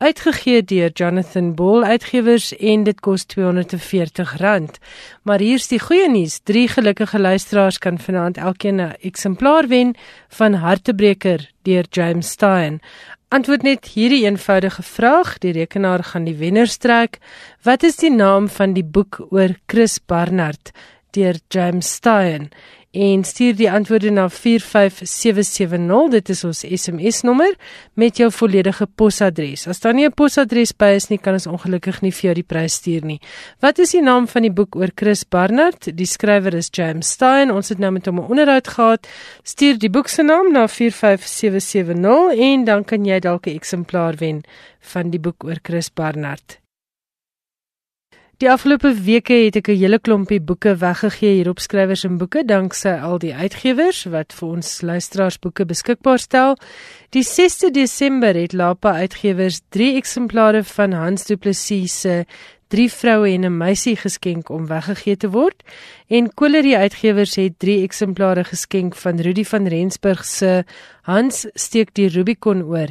[0.03, 4.79] uitgegee deur Jonathan Ball Uitgewers en dit kos R240.
[5.23, 9.95] Maar hier's die goeie nuus, drie gelukkige luisteraars kan vanaand elkeen 'n eksemplaar wen
[10.29, 12.81] van Hartebreker deur James Stein.
[13.29, 17.17] Antwoord net hierdie eenvoudige vraag, die rekenaar gaan die wenner trek.
[17.63, 20.71] Wat is die naam van die boek oor Chris Barnard
[21.11, 22.51] deur James Stein?
[22.93, 27.55] En stuur die antwoorde na 45770 dit is ons SMS nommer
[27.97, 29.67] met jou volledige posadres.
[29.67, 32.43] As daar nie 'n posadres by is nie, kan ons ongelukkig nie vir jou die
[32.43, 33.19] prys stuur nie.
[33.59, 35.97] Wat is die naam van die boek oor Chris Barnard?
[35.97, 37.51] Die skrywer is James Stein.
[37.51, 39.07] Ons het nou met hom 'n onderhoud gehad.
[39.43, 44.43] Stuur die boek se naam na 45770 en dan kan jy dalk 'n eksemplaar wen
[44.79, 46.62] van die boek oor Chris Barnard.
[48.41, 52.41] Die afgelope weke het ek 'n hele klompie boeke weggegee hier op skrywers en boeke
[52.45, 56.57] danksy al die uitgewers wat vir ons luisteraars boeke beskikbaar stel.
[57.09, 62.25] Die 6de Desember het Lapa Uitgewers 3 eksemplare van Hans Du Plessis se
[62.67, 65.63] drie vroue en 'n meisie geskenk om weggegee te word
[66.07, 70.63] en Kolerie Uitgewers het 3 eksemplare geskenk van Rudy van Rensburg se
[71.03, 72.87] Hans steek die Rubicon oor.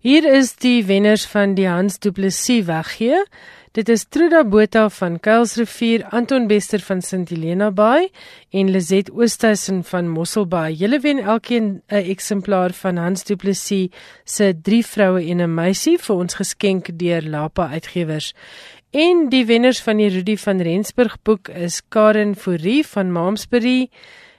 [0.00, 3.24] Hier is die wenners van die Hans Du Plessis weggee.
[3.70, 8.08] Dit is Truda Botha van Kuilsrivier, Anton Bester van St Helena Bay
[8.50, 10.74] en Lizet Oosthuizen van Mosselbaai.
[10.74, 13.88] Julle wen elkeen 'n eksemplaar van Hans Du Plessis
[14.24, 18.34] se Drie vroue en 'n meisie vir ons geskenk deur Lapa Uitgewers.
[18.90, 23.88] En die wenners van die Rudi van Rensburg boek is Karen Fourie van Maamsbury,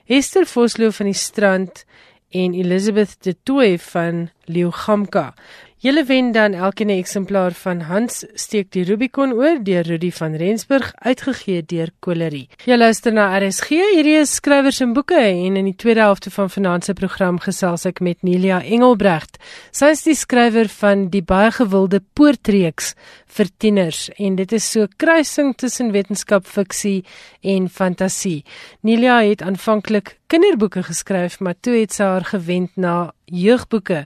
[0.06, 1.84] Esther Vosloo van die Strand
[2.30, 5.34] en Elizabeth De Tooy van Leeugamka.
[5.82, 10.36] Julle wen dan elkeen 'n eksemplaar van Hans steek die Rubicon oor deur Rudy van
[10.36, 12.48] Rensburg uitgegee deur Kolerie.
[12.64, 16.50] Jy luister na RSG, hierdie is skrywers en boeke en in die tweede helfte van
[16.50, 19.38] vanaand se program gesels ek met Nelia Engelbregt.
[19.72, 22.94] Sy is die skrywer van die baie gewilde Poortreeks
[23.26, 27.04] vir tieners en dit is so kruising tussen wetenskap, fiksie
[27.40, 28.44] en fantasie.
[28.82, 34.04] Nelia het aanvanklik kinderboeke geskryf, maar toe het sy haar gewend na jeugboeke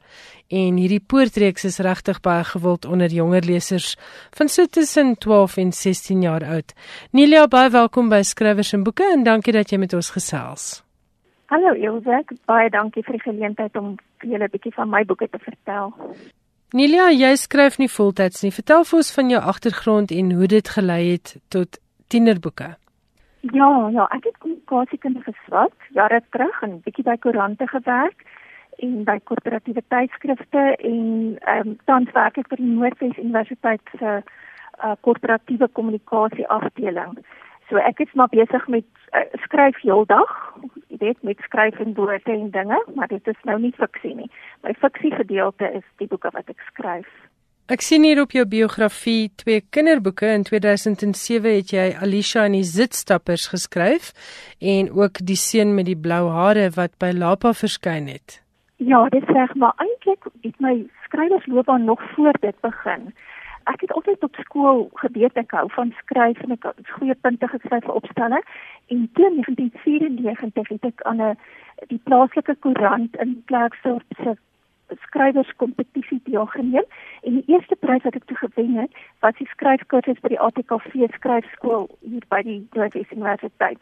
[0.50, 3.92] en hierdie poortreeks is regtig baie gewild onder jonger lesers
[4.34, 6.74] van so tussen 12 en 16 jaar oud.
[7.14, 10.64] Nelia, baie welkom by Skrywers en Boeke en dankie dat jy met ons gesels.
[11.52, 15.38] Hallo Elsje, baie dankie vir die geleentheid om julle 'n bietjie van my boeke te
[15.38, 15.94] vertel.
[16.72, 18.50] Nelia, jy skryf nie voltyds nie.
[18.50, 22.76] Vertel vir ons van jou agtergrond en hoe dit gelei het tot tienerboeke.
[23.52, 28.24] Ja, ja, ek het kommunikasiekunde geswat jare terug en bietjie by koerante gewerk
[28.82, 34.14] en by korporatiewe tydskrifte en ehm um, tans werk ek vir die Noordwes Universiteit se
[34.16, 37.14] uh, korporatiewe kommunikasie afdeling.
[37.68, 40.35] So ek is maar besig met uh, skryf heeldag.
[40.88, 44.30] Jy weet met skryf en woorde en dinge, maar dit is nou nie fiksie nie.
[44.66, 47.11] My fiksie gedeelte is die boeke wat ek skryf.
[47.66, 50.29] Ek sien hier op jou biografie twee kinderboeke.
[50.31, 54.12] In 2007 het jy Alicia en die Zitstappers geskryf
[54.62, 58.38] en ook Die seun met die blou hare wat by Lapa verskyn het.
[58.79, 60.76] Ja, dit sê maar eintlik het my
[61.09, 63.11] skrywersloopbaan nog voor dit begin.
[63.66, 67.50] Ek het altyd op skool geweet ek hou van skryf en ek het goeie punte
[67.50, 68.42] geskryf vir opstelle.
[68.94, 71.38] En teen 1994 het ek aan 'n
[71.90, 74.38] die plaaslike koerant in Klerksdorp se
[74.94, 76.85] skrywerskompetisie deelgeneem
[77.22, 81.09] en die eerste prys wat ek toe gewen het, was die skryfkursus by die ATKV
[81.14, 83.79] skryfskool hier by die Noordwes Universiteit.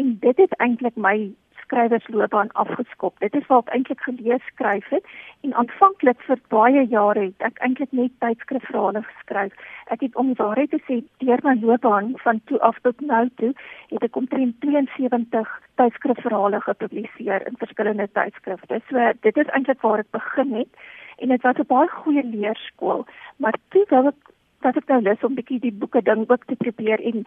[0.00, 1.32] En dit het eintlik my
[1.72, 3.18] skrywersloopbaan afgeskop.
[3.18, 5.04] Dit is waar ek eintlik gelees skryf het
[5.40, 9.54] en aanvanklik vir baie jare het ek eintlik net tydskrifverhale geskryf.
[9.94, 13.52] Ek het om waarheid te sê deur my loopbaan van toe af tot nou toe
[13.94, 18.82] het ek omtrent 72 tydskrifverhale gepubliseer in verskillende tydskrifte.
[18.90, 20.84] So dit is eintlik waar ek begin het
[21.24, 23.06] en dit was 'n baie goeie leerskool,
[23.36, 26.56] maar toe wou ek dat ek nou lus om bietjie die boeke ding ook te
[26.56, 27.24] probeer en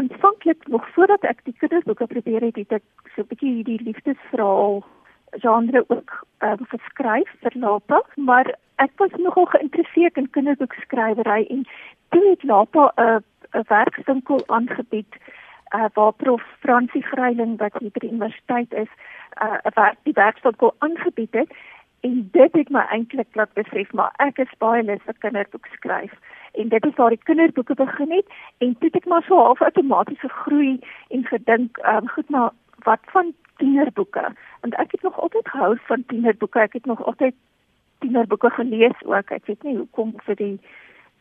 [0.00, 4.82] aanvanklik nog voordat ek die kinderboeke probeer het, het ek so bietjie hierdie liefdesverhaal
[5.44, 8.52] genre ook uh, geskryf vir Lapa, maar
[8.84, 11.66] ek was nogal geïnteresseerd in kinderboekskrywery en
[12.14, 13.20] toe het Lapa 'n uh,
[13.52, 15.16] 'n werkswinkel aangebied
[15.74, 16.42] uh, waar prof.
[16.60, 18.92] Fransie Greiling wat hier by die universiteit is,
[19.36, 21.52] 'n uh, werk die werkswinkel aangebied het
[22.00, 26.14] en dit het my eintlik laat besef maar ek is baie lus vir kinderboek skryf
[26.52, 28.26] en dit is waar die kinderboeke begin het
[28.58, 32.50] en toe ek maar so half outomaties gegroei en gedink um, goed maar
[32.84, 34.34] wat van tienerboeke?
[34.60, 36.60] Want ek het nog altyd gehou van tienerboeke.
[36.60, 37.34] Ek het nog altyd
[37.98, 39.30] tienerboeke gelees ook.
[39.30, 40.58] Ek weet nie hoekom vir die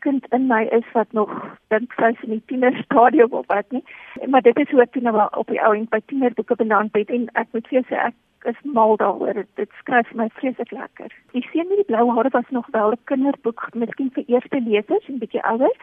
[0.06, 1.32] kind in my is wat nog
[1.74, 3.84] dink sy is in die tienerstadium of wat nie.
[4.28, 7.28] Maar dit is hoe ek nou op die ou en by tienerboeke beland het en
[7.34, 9.46] ek moet vir jou sê ek is mal daaroor.
[9.54, 11.12] Dit skryf my vreeslik lekker.
[11.32, 15.08] Die seun met die blou hare was nog wel 'n kinderboek, miskien vir eerste lesers
[15.08, 15.76] en bietjie ouer.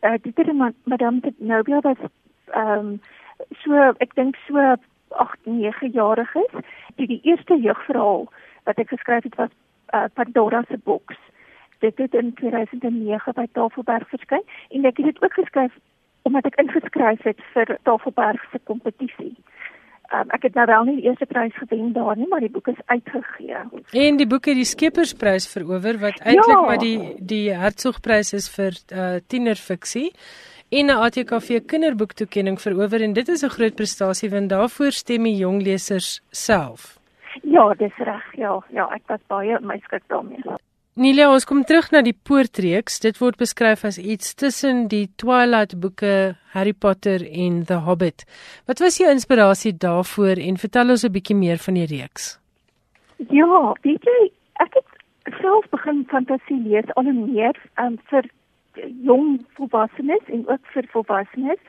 [0.00, 1.96] Uh dit het met Madame de Nobel was
[2.46, 3.00] ehm um,
[3.62, 4.74] so ek dink so
[5.08, 6.52] 8, 9 jariges.
[6.94, 8.28] Die die eerste jeugverhaal
[8.64, 9.50] wat ek geskryf het was
[9.94, 11.16] uh Pandora se boks.
[11.78, 15.72] Dit het in 2009 by Tafelberg verskyn en ek het dit ook geskryf
[16.22, 19.36] omdat ek ingeskryf het vir Tafelberg se kompetisie.
[20.10, 22.66] Um, ek het nou wel nie die eerste prys gewen daar nie, maar die boek
[22.72, 23.60] is uitgegee.
[23.94, 26.62] En die boek het die Skepersprys verower wat eintlik ja.
[26.66, 30.08] maar die die Hertzogprys is vir uh, tienerfiksie
[30.70, 35.36] en 'n ATKV kinderboektoekenning verower en dit is 'n groot prestasie want daarvoor stem die
[35.36, 36.98] jong lesers self.
[37.42, 38.24] Ja, dis reg.
[38.34, 40.58] Ja, ja, ek was baie my skik daarmee.
[41.00, 42.98] Nilia, ons kom terug na die Poortreeks.
[43.00, 48.26] Dit word beskryf as iets tussen die Twilight boeke, Harry Potter en The Hobbit.
[48.68, 52.36] Wat was jou inspirasie daarvoor en vertel ons 'n bietjie meer van die reeks?
[53.30, 58.28] Ja, weet jy, ek het self begin fantasie lees al meer um, vir
[59.00, 61.60] jong volwassenes en ook vir volwassenes.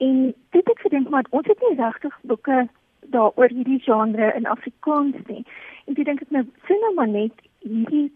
[0.00, 2.68] En dit het gedink maar ons het nie regtig boeke
[3.08, 5.44] daaroor hierdie genre in Afrikaans nie.
[5.86, 7.32] En ek dink ek nou sien nou maar net
[7.64, 8.10] hierdie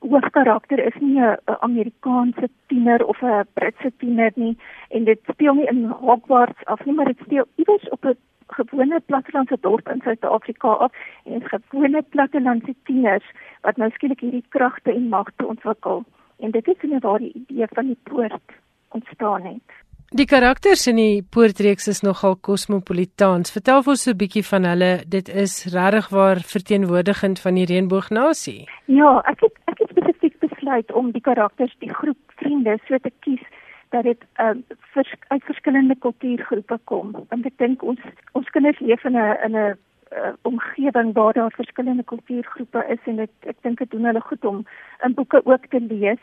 [0.00, 4.56] hoofkarakter is nie 'n Amerikaanse tiener of 'n Britse tiener nie
[4.88, 9.00] en dit speel nie in Hogwarts af nie, maar dit speel iewers op 'n gewone
[9.00, 10.92] plattelandse dorp in Suid-Afrika af
[11.24, 13.24] en dit is gewone plattelandse tieners
[13.60, 16.04] wat nou skielik hierdie kragte en magte ontwikkel.
[16.38, 18.52] En dit is waar die idee van die poort
[18.88, 19.87] ontstaan het.
[20.16, 23.50] Die karakters in die poortreeks is nogal kosmopolitaans.
[23.52, 25.04] Vertel vir ons 'n bietjie van hulle.
[25.04, 28.64] Dit is regtig waar verteenwoordigend van die reënboognasie.
[28.86, 33.12] Ja, ek het ek het spesifiek besluit om die karakters, die groep vriende so te
[33.20, 33.44] kies
[33.90, 37.12] dat dit um, vers, uit verskillende kultuurgroepe kom.
[37.28, 38.00] Want ek dink ons
[38.32, 39.76] ons kinders leef in 'n in 'n
[40.12, 44.44] uh, omgewing waar daar verskillende kultuurgroepe is en ek ek dink dit doen hulle goed
[44.44, 44.64] om
[45.04, 46.22] in boeke ook te lees.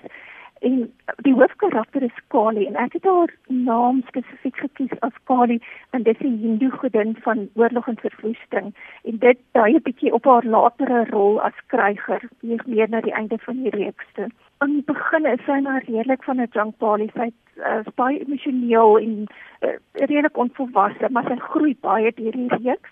[0.60, 5.60] En die hoofkarakter is Kali en ek het haar naam spesifiek gekies as Kali
[5.92, 10.14] want dit is 'n Hindu godin van oorlog en verwoesting en dit dui 'n bietjie
[10.14, 12.22] op haar latere rol as kryger.
[12.40, 14.28] Hier meer na die einde van die reeks toe.
[14.58, 19.00] Aan die begin is sy maar redelik van 'n junk poli sy uh, baie emosioneel
[19.00, 19.28] en
[19.62, 22.92] uh, redelik onvolwasse maar sy groei baie deur die reeks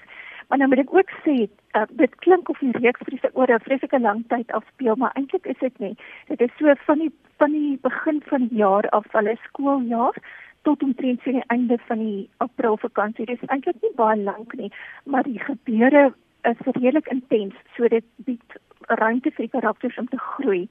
[0.53, 1.33] maar nou moet ek ook sê
[1.73, 5.45] uh, dit klink of die reeks sy oor 'n vreeslike lang tyd afspeel maar eintlik
[5.49, 5.95] is dit nie.
[6.29, 7.11] Dit is so van die
[7.41, 10.13] van die begin van die jaar af hulle skooljaar
[10.61, 14.69] tot omtrent sien die einde van die april vakansie dis eintlik nie baie lank nie
[15.05, 16.13] maar die gebeure
[16.51, 18.57] is redelik intens so dit bied
[19.01, 20.67] ruimte vir die karakters om te groei.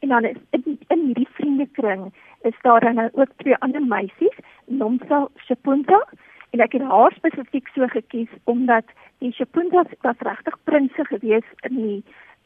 [0.00, 5.28] En dan is in, in hierdie vriendekring is daar dan ook twee ander meisies, Nomsa
[5.36, 6.04] Shapunta
[6.52, 8.84] en ek het haar spesifiek so gekies omdat
[9.24, 12.02] die Shapunta was regtig prinses gewees in die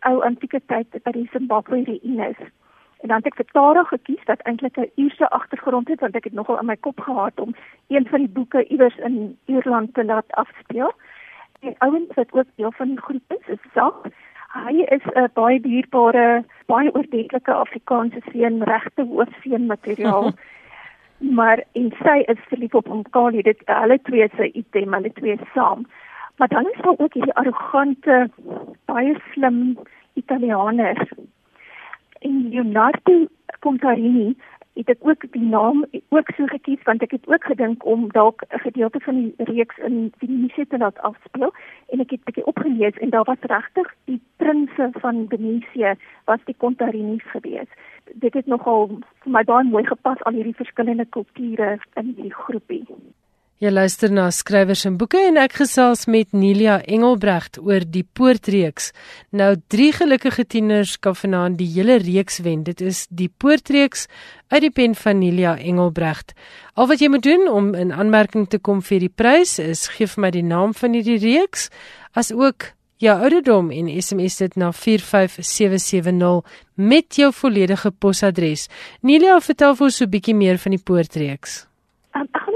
[0.09, 2.39] ou antieke tyd by die Zimbabwe reïnes.
[3.03, 6.25] En dan het ek vir Tara gekies wat eintlik 'n Ierse agtergrond het want ek
[6.31, 7.55] het nogal in my kop gehad om
[7.89, 10.93] een van die boeke iewers in Ierland te laat afspeel.
[11.61, 14.07] Die ouens wat ook deel van die groep is, is Zak
[14.57, 20.33] Hy is 'n baie dierbare, baie oordentlike Afrikaanse seun, regte hoofseun materiaal.
[21.19, 25.39] maar en sy is verlief op hom Kali, dit hulle twee se item, hulle twee
[25.55, 25.87] saam.
[26.37, 28.31] Maar dan is daar ook hierdie arrogante,
[28.85, 29.79] baie slim
[30.13, 31.09] Italianer.
[32.19, 33.27] En Leonardo
[33.61, 34.37] Contarini
[34.77, 38.45] het ek ook die naam ook so gekies want ek het ook gedink om dalk
[38.49, 41.53] 'n gedeelte van die reeks in Venesië te laat afspeel
[41.89, 46.57] en ek het bietjie opgelees en daar was regtig die prinses van Venesië was die
[46.59, 47.71] Contarinis gewees.
[48.13, 48.87] Dit het nogal
[49.23, 52.85] vir my baie mooi gepas al hierdie verskillende kulture in die groepie.
[53.57, 58.91] Jy luister na skrywers en boeke en ek gesels met Nelia Engelbregt oor die Poortreeks.
[59.33, 62.67] Nou drie gelukkige tieners kan vanaand die hele reeks wen.
[62.67, 64.11] Dit is die Poortreeks
[64.53, 66.35] uit die pen van Nelia Engelbregt.
[66.77, 70.05] Al wat jy moet doen om in aanmerking te kom vir die prys is gee
[70.05, 71.71] vir my die naam van hierdie reeks
[72.13, 76.45] as ook jou ouderdom en SMS dit na 45770
[76.77, 78.69] met jou volledige posadres.
[79.01, 81.65] Nelia, vertel vir ons so 'n bietjie meer van die Poortreeks.
[82.13, 82.56] Um, ek gaan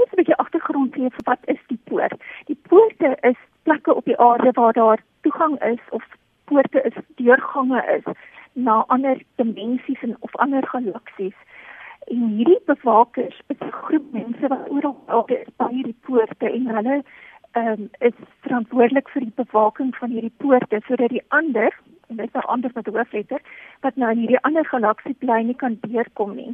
[0.81, 2.13] agtergrond gee vir wat is die poort.
[2.47, 6.03] Die poorte is plekke op die aarde waar daar toegang is of
[6.45, 8.13] poorte is deurgange is
[8.53, 11.35] na ander dimensies en of ander galaksies.
[12.07, 17.03] En hierdie bewakers is 'n groep mense wat oral is by hierdie poorte en hulle
[17.53, 21.71] um, is verantwoordelik vir die bewaking van hierdie poorte sodat die ander
[22.07, 23.41] en dit is nou anders met die hoofletter
[23.81, 26.53] wat nou in hierdie ander galaksie bly nie kan deurkom nie.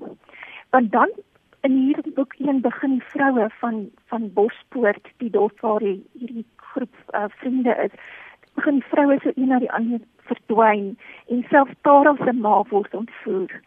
[0.70, 1.10] Want dan
[1.62, 6.46] in hierdie boek een begin die vroue van van Bospoort die dorp waar die, hierdie
[6.56, 7.92] groep uh, vriende is.
[8.54, 12.94] Begin die vroue so een na die ander verdwyn en selfs Tara se ma word
[12.94, 13.62] ontvoer.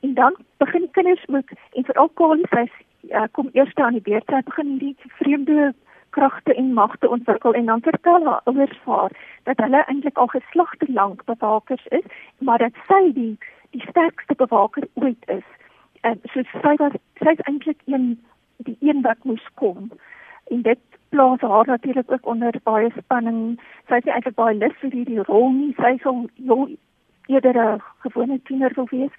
[0.00, 2.66] En dan begin die kinders ook en veral Kali sy
[3.10, 4.28] uh, kom eers aan die beurt.
[4.28, 5.72] Sy begin hierdie vreemde
[6.14, 9.12] kragte en magte ontwikkel en dan vertel haar ouers haar
[9.42, 12.06] dat hulle eintlik al geslagte lank bewakers is
[12.38, 13.34] maar dat sy die
[13.70, 15.46] die sterkste bewaker ooit is
[16.04, 18.08] en so sy was sy's eintlik een
[18.66, 19.90] die een wat moes kom.
[20.52, 23.60] En dit plaas haar natuurlik ook onder baie spanning.
[23.88, 25.72] Sy sê eintlik baie lus vir hierdie rol nie.
[25.78, 26.14] Sy sou
[26.50, 26.58] jou
[27.32, 29.14] eerder 'n gewone tiener wil wees.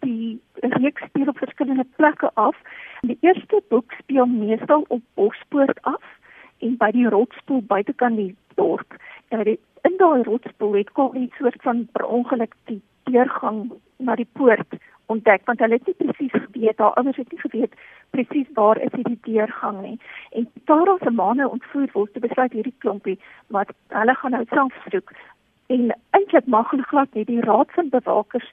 [0.00, 2.56] Die reeks speel op verskillende plekke af.
[3.00, 6.04] Die eerste boek speel meestal op Bospoort af
[6.58, 8.96] en by die rotspoel buitekant die dorp.
[9.28, 14.14] En die, in daai rotspoel het kom iets soort van per ongeluk die deurgang na
[14.14, 14.74] die poort
[15.12, 17.74] ontdek want hulle het nie presies geweet daar anders het nie geweet
[18.10, 19.98] presies waar is hierdie deurgang nie.
[20.30, 23.18] En Tara se maane ontvoer word te besluit hierdie klompie
[23.54, 25.12] wat hulle gaan nou self soek
[25.66, 28.50] en eintlik mag hulle glad nie die raad van bewakers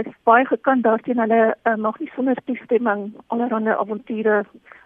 [0.00, 1.18] is baie gekant daarteen.
[1.20, 4.44] Hulle uh, mag nie sonder toestemming allerlei avonture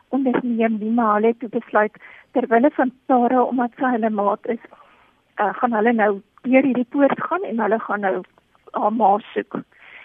[0.09, 1.95] onderneem nie, maar hulle het besluit
[2.33, 4.63] ter wille van Tara omdat sy hulle maat is,
[5.41, 6.11] uh, gaan hulle nou
[6.43, 8.17] deur hierdie poort gaan en hulle gaan nou
[8.73, 9.61] haar ma soek.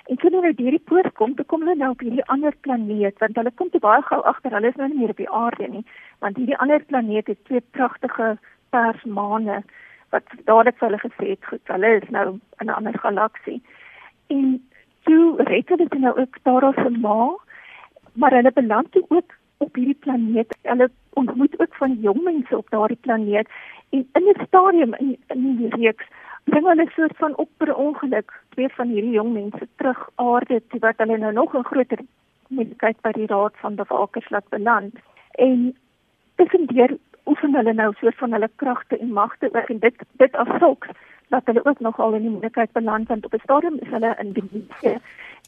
[0.05, 3.19] En toe hulle deur die poort kom, toe kom hulle nou op hierdie ander planeet
[3.19, 5.67] want hulle kom te baie gou agter hulle is nou nie meer op die aarde
[5.67, 5.85] nie,
[6.19, 8.37] want hierdie ander planeet het twee pragtige
[8.69, 9.61] persmane
[10.11, 12.25] wat dadelik vir hulle gesê het goed, hulle is nou
[12.59, 13.61] in 'n ander galaksie.
[14.27, 14.59] En
[15.03, 17.35] toe red hulle dit nou ook daar se ma,
[18.13, 20.57] maar hulle beland toe ook op hierdie planeet.
[20.61, 23.47] Hulle ontmoet ook van jong mense op daardie planeet
[23.89, 26.05] en in 'n stadium in in die reeks
[26.43, 30.79] bring hulle soort van op per ongeluk twee van hierdie jong mense terug aarde toe
[30.79, 31.99] wat hulle nou nog 'n groter
[32.47, 34.95] moeilikheid by die raad van bewakers laat beland.
[35.31, 35.75] En
[36.35, 40.87] tussendeur oefen hulle nou soort van hulle kragte en magte ook en dit dit afsulk
[41.29, 44.33] dat hulle ook nogal in die moeilikheid beland want op 'n stadium is hulle in
[44.33, 44.97] Venesië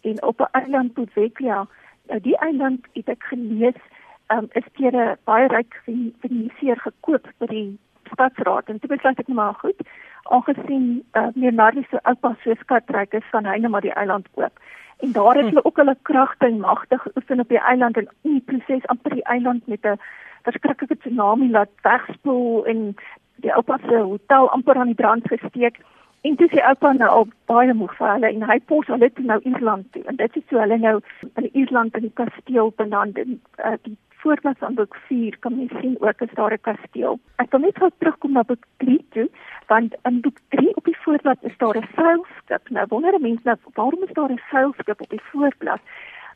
[0.02, 1.68] en op 'n eiland tot Vecchia.
[2.08, 3.82] Nou die eiland het ek gelees
[4.28, 5.82] um, is deur 'n baie ryk
[6.20, 7.78] Venesiër gekoop by die
[8.12, 9.82] stadsraad en dit besluit ek nou maar goed
[10.24, 14.60] aangesien uh, Leonardo se oupa so skatryk is van hy net maar die eiland koop.
[15.04, 18.38] En daar het hulle ook hulle kragte en magte geoefen op die eiland en in
[18.38, 20.00] die proses amper die eiland met 'n
[20.44, 22.96] verskriklike tsunami laat wegspoel en
[23.36, 25.80] die oupa se hotel amper aan die brand gesteek.
[26.22, 29.26] En toe sê oupa nou al baie moeg vir hulle en hy pos hulle toe
[29.26, 30.04] nou Ierland toe.
[30.04, 31.00] En dit is so hulle nou
[31.36, 35.68] in Ierland in die kasteel beland en uh, die voorklas aan boek 4 kan jy
[35.80, 37.20] sien ook is daar 'n kasteel.
[37.44, 39.30] Ek wil net gou terugkom na boek 3 toe
[39.68, 42.70] want in boek 3 op die voorblad is daar 'n seilskip.
[42.70, 45.82] Nou wonder mense nou waarom is daar 'n seilskip op die voorblad?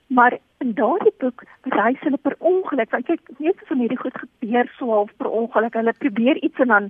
[0.08, 2.92] Maar in daardie boek reis hulle per ongeluk.
[2.92, 5.74] Want kyk, meeste van hierdie goed gebeur so half per ongeluk.
[5.74, 6.90] Hulle probeer iets en dan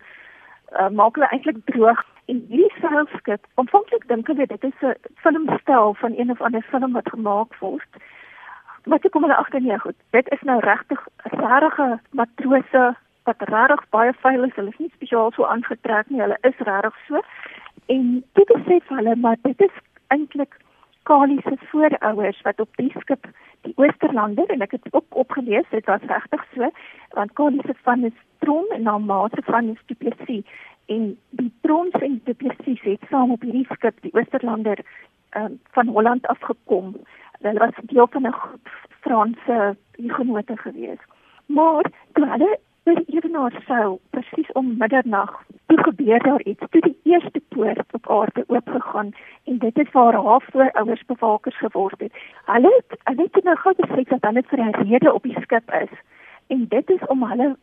[0.71, 2.05] uh, maak hulle eintlik droog.
[2.25, 6.91] En hierdie seilskip, aanvanklik dink hulle dit is 'n filmstel van een of ander film
[6.91, 7.91] wat gemaak word.
[8.87, 9.95] Maar toe kom hulle agter nee, goed.
[10.09, 12.83] Dit is nou regtig regte matrose
[13.23, 14.55] wat regtig baie veil is.
[14.55, 16.21] Hulle is nie spesiaal so aangetrek nie.
[16.21, 17.21] Hulle is regtig so.
[17.91, 18.23] En
[18.67, 19.75] sê vir hulle maar dit is
[20.15, 20.55] eintlik
[21.07, 23.27] Kali se voorouers wat op die skip
[23.67, 26.71] die Oosterlander en ek het ook opgelees dit was regtig so
[27.15, 30.43] want Kali se van is Tron en haar ma se van is Duplessis
[30.95, 31.05] en
[31.39, 34.83] die Tron en Duplessis het saam op hierdie skip die Oosterlander
[35.35, 36.95] um, van Holland af gekom.
[37.41, 38.67] Hulle was deel van 'n groep
[38.99, 41.01] Franse genote gewees.
[41.45, 45.33] Maar toe hulle by die ewenaar sou presies om middernag
[45.67, 46.63] toe gebeur daar iets.
[46.69, 49.11] Toe die eerste poort op aarde oopgegaan
[49.43, 52.13] en dit het waar haar voorouers bewakers geword het.
[52.45, 55.73] Hulle het hulle het nou gou gesê dat hulle vir 'n rede op die skip
[55.81, 55.93] is.
[56.47, 57.55] En dit is om hulle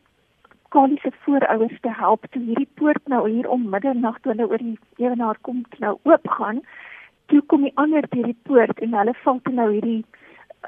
[0.69, 4.57] Kali se voorouers te help toe hierdie poort nou hier om middernag toe hulle oor
[4.57, 6.61] die ewenaar kom nou oopgaan
[7.31, 10.03] toe kom die ander deur die poort en hulle val toe nou hierdie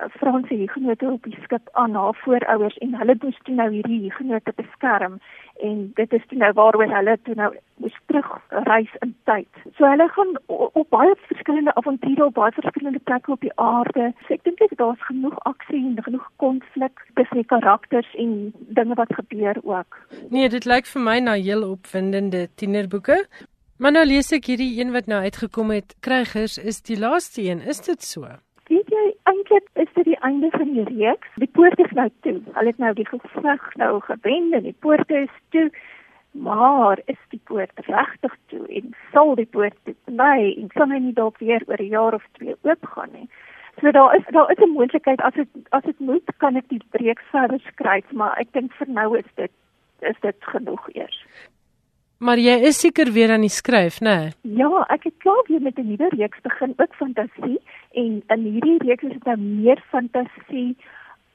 [0.10, 4.54] Franse hugenote op die skip aan haar voorouers en hulle moes toe nou hierdie hugenote
[4.56, 5.20] beskerm
[5.68, 7.50] en dit is toe nou waaroor hulle toe nou
[7.82, 9.50] moes terugreis in tyd.
[9.78, 14.12] So hulle gaan op baie verskillende avonture op baie verskillende plekke op die aarde.
[14.28, 19.14] So ek dink daar's genoeg aksie en genoeg konflik tussen die karakters en dinge wat
[19.20, 20.02] gebeur ook.
[20.30, 23.24] Nee, dit lyk vir my na heel opwindende tienerboeke.
[23.78, 27.62] Maar nou lees ek hierdie een wat nou uitgekom het, Krygers is die laaste een.
[27.62, 28.28] Is dit so?
[28.68, 31.30] weet jy eintlik is dit die einde van die reeks.
[31.42, 32.40] Die poort is nou toe.
[32.56, 35.70] Hulle het nou die geveg nou gewend en die poort is toe.
[36.32, 41.16] Maar is die poort regtig toe en sal die poort bly en kan hy nie
[41.18, 43.30] dalk weer oor 'n jaar of twee oopgaan nie.
[43.82, 46.82] So daar is daar is 'n moontlikheid as dit as dit moet kan ek die
[46.92, 49.52] reeks verder skryf, maar ek dink vir nou is dit
[50.00, 51.26] is dit genoeg eers.
[52.18, 54.16] Maar jy is seker weer aan die skryf, né?
[54.42, 54.58] Nee?
[54.58, 57.60] Ja, ek het klaar weer met 'n nuwe reeks begin, ook fantasie
[57.94, 60.76] en in hierdie reeks is dit nou meer fantasie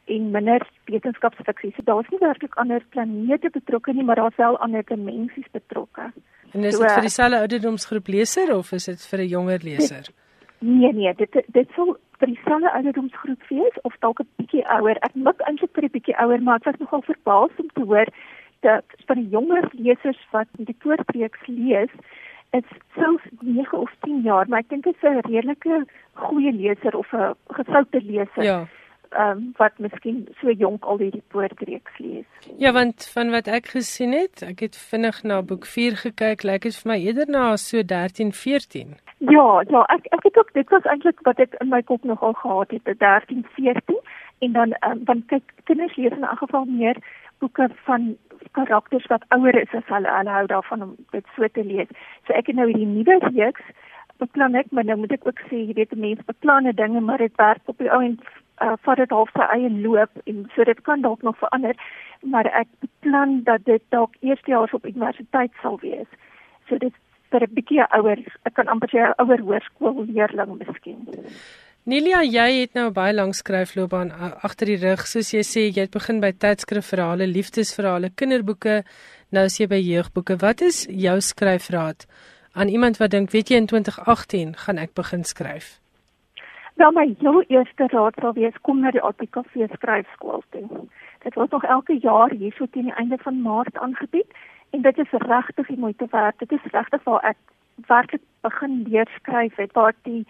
[0.05, 1.73] en minder wetenskapsfiksie.
[1.77, 6.13] So daar's nie werklik ander planete betrokke nie, maar daar's wel ander dimensies betrokke.
[6.53, 10.03] En is dit so, vir dieselfde ouderdomsgroep leser of is dit vir 'n jonger leser?
[10.03, 10.15] Dit,
[10.59, 14.97] nee nee, dit dit sou vir dieselfde ouderdomsgroep wees of dalk 'n bietjie ouer.
[15.01, 18.07] Ek mik eintlik vir 'n bietjie ouer, maar ek was nogal verbaas om te hoor
[18.63, 21.91] dat van die jonger lesers wat die poortreeks lees,
[22.53, 25.85] is selfs 9 of 10 jaar, maar ek dink dit is 'n redelike
[26.15, 28.45] goeie leser of 'n gesoute leser.
[28.45, 28.67] Ja.
[29.11, 32.29] Ehm um, wat miskien so jonk al hierdie poortreeks lees.
[32.57, 36.63] Ja, want van wat ek gesien het, ek het vinnig na boek 4 gekyk, lyk
[36.63, 38.97] dit vir my eerder na so 13, 14.
[39.19, 42.33] Ja, ja, ek ek het ook dit was eintlik wat ek in my kop nogal
[42.33, 44.01] gehad het, 13, 14
[44.39, 46.97] en dan um, want kyk kinders lees in elk geval meer
[47.43, 48.13] boeke van
[48.57, 51.91] karakters wat ouer is as hulle hulle hou daarvan om dit so te lees.
[52.27, 53.73] So ek het nou hierdie nuwe reeks
[54.23, 57.35] beplan ek, maar nou moet ek ook sê jy weet mense beplanne dinge, maar dit
[57.41, 58.19] werk op die ou en
[58.63, 61.79] uh vat dit half sy eie loop en so dit kan dalk nog verander,
[62.35, 66.11] maar ek beplan dat dit dalk eerstejaars op universiteit sal wees.
[66.69, 66.95] So dit
[67.33, 71.09] vir 'n bietjie ouer, ek kan amper sê ouer hoërskoolleerling miskien.
[71.83, 74.13] Nelia, jy het nou baie lank skryfloopbaan
[74.47, 75.01] agter die rug.
[75.11, 78.85] Soos jy sê, jy het begin by tydskrifverhale, liefdesverhale, kinderboeke,
[79.35, 80.37] nou is jy by jeugboeke.
[80.39, 82.07] Wat is jou skryfraad
[82.55, 85.81] aan iemand wat dink, weet jy in 2018 gaan ek begin skryf?
[86.79, 90.87] Nou my jou eerste raad sal wees kom na die ATKV skryfskool toe.
[91.27, 94.31] Dit word nog elke jaar hier so teen die einde van Maart aangebied
[94.71, 96.39] en dit is regtig die moeite werd.
[96.39, 97.43] Dit is regtig waar ek
[97.91, 100.23] werklik begin leer skryf het waar die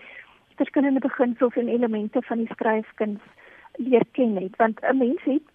[0.62, 3.20] verskillende beginsels en elemente van die skryfkuns
[3.80, 5.46] leer ken het want 'n mens het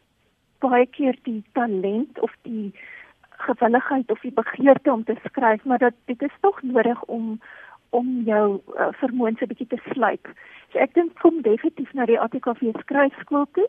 [0.60, 2.74] baie keer die talent of die
[3.48, 7.40] gewilligheid of die begeerte om te skryf maar dat dit is tog nodig om
[7.90, 10.28] om jou uh, vermoëns 'n bietjie te slyp.
[10.72, 13.68] So ek dink kom definitief na die ATKV skryfskool toe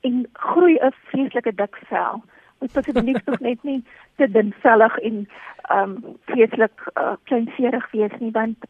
[0.00, 2.22] en groei 'n vreeslike dik vel
[2.60, 3.84] moet asseblief tog net nie
[4.16, 5.28] te dinsellig en
[5.62, 8.64] ehm um, vreeslik uh, kleinserig wees nie want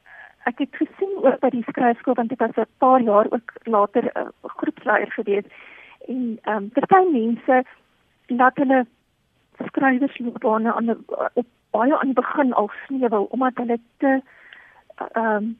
[0.48, 4.04] ek het gesien ook by die skryfskool want ek was 'n paar jaar ook later
[4.04, 5.44] 'n uh, groepsleier gewees
[6.08, 7.64] en ehm um, party mense
[8.26, 8.86] laat hulle
[9.66, 10.96] skrywersloopbane aan
[11.32, 14.20] op baie aan die begin al sneuwel omdat hulle te
[14.96, 15.58] ehm um,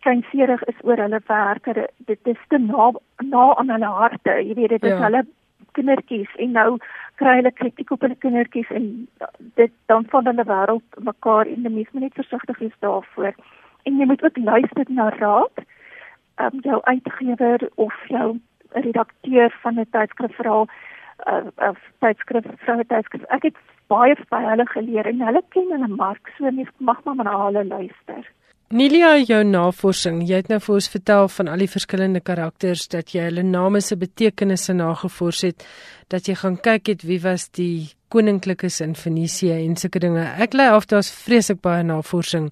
[0.00, 1.64] kleinserig is oor hulle werk
[1.96, 5.02] dit is te na na aan hulle harte jy weet dit is ja.
[5.02, 5.26] hulle
[5.76, 6.68] kindertjies en nou
[7.20, 8.88] kry hulle kritiek op hulle kindertjies en
[9.60, 13.34] dit dan van hulle wêreld mekaar en die mens moet net versigtig wees daarvoor.
[13.82, 15.64] En jy moet ook luister na raad.
[16.34, 18.38] Ehm um, jou uitgewer of jou
[18.72, 20.68] redakteur van 'n tydskrif verhaal
[21.26, 23.24] uh, of tydskrif vroue tydskrif.
[23.28, 23.56] Ek het
[23.86, 27.64] baie by hulle geleer en hulle ken hulle mark, so mens mag maar na hulle
[27.64, 28.30] luister.
[28.72, 33.12] Nilia, jou navorsing, jy het nou vir ons vertel van al die verskillende karakters dat
[33.12, 35.66] jy hulle name se betekenisse nagevors het,
[36.08, 40.22] dat jy gaan kyk het wie was die koninklikes in Fenisië en sulke dinge.
[40.44, 42.50] Ek lei af daar's vreeslik baie navorsing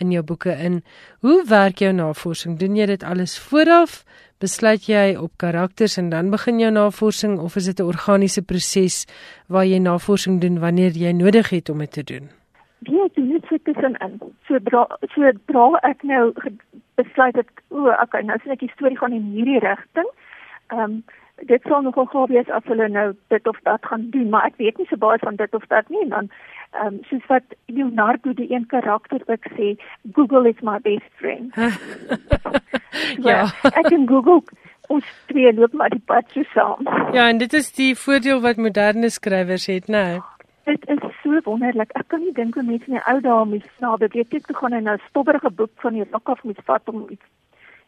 [0.00, 0.80] in jou boeke in.
[1.26, 2.58] Hoe werk jou navorsing?
[2.60, 4.04] Doen jy dit alles vooraf?
[4.40, 9.06] Besluit jy op karakters en dan begin jou navorsing of is dit 'n organiese proses
[9.48, 12.30] waar jy navorsing doen wanneer jy nodig het om dit te doen?
[12.80, 14.20] wie het dit so tussenin?
[14.46, 16.32] So dra so dra ek nou
[17.00, 20.08] besluit dat o, okay, nou sien ek die storie gaan in hierdie rigting.
[20.72, 21.02] Ehm um,
[21.46, 24.56] dit sal nogal gou wees as hulle nou dit of dat gaan doen, maar ek
[24.56, 26.32] weet nie so baie van dit of dat nie en dan
[26.70, 29.74] ehm um, soos wat Leonardo die een karakter ook sê,
[30.12, 31.54] Google is my best friend.
[33.28, 34.42] ja, ek kan Google
[34.88, 36.86] ons twee loop maar die pad saam.
[37.12, 40.04] Ja, en dit is die voordeel wat moderne skrywers het, né?
[40.12, 40.22] Nou.
[40.64, 41.90] Dit is so wonderlik.
[41.98, 44.76] Ek kan nie dink hoe mense in die ou dae mis na biblioteek toe gaan
[44.78, 47.26] en 'n stobberige boek van die rak af moet vat om iets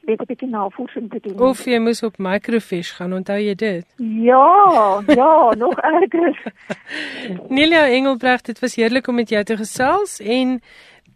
[0.05, 1.41] weet 'n bietjie navorsing te doen.
[1.49, 3.87] Of jy moes op microfiche gaan, onthou jy dit?
[3.97, 6.53] Ja, ja, nog erger.
[7.57, 10.63] Nelia Engelbrecht, dit was heerlik om met jou te gesels en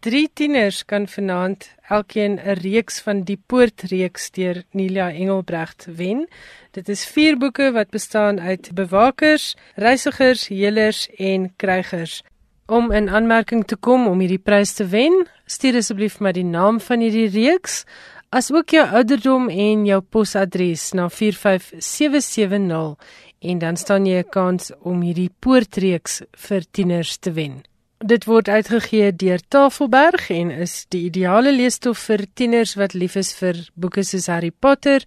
[0.01, 6.29] Drie tieners kan vanaand elkeen 'n reeks van die Poortreeks deur Nelia Engelbrecht wen.
[6.71, 12.23] Dit is vier boeke wat bestaan uit bewakers, reisigers, helers en krygers.
[12.67, 16.81] Om in aanmerking te kom om hierdie prys te wen, stuur asseblief maar die naam
[16.81, 17.85] van hierdie reeks
[18.37, 22.97] asook jou ouderdom en jou posadres na 45770
[23.49, 27.63] en dan staan jy 'n kans om hierdie Poortreeks vir tieners te wen.
[27.99, 33.33] Dit word uitgegee deur Tafelberg en is die ideale leesstof vir tieners wat lief is
[33.35, 35.01] vir boeke soos Harry Potter,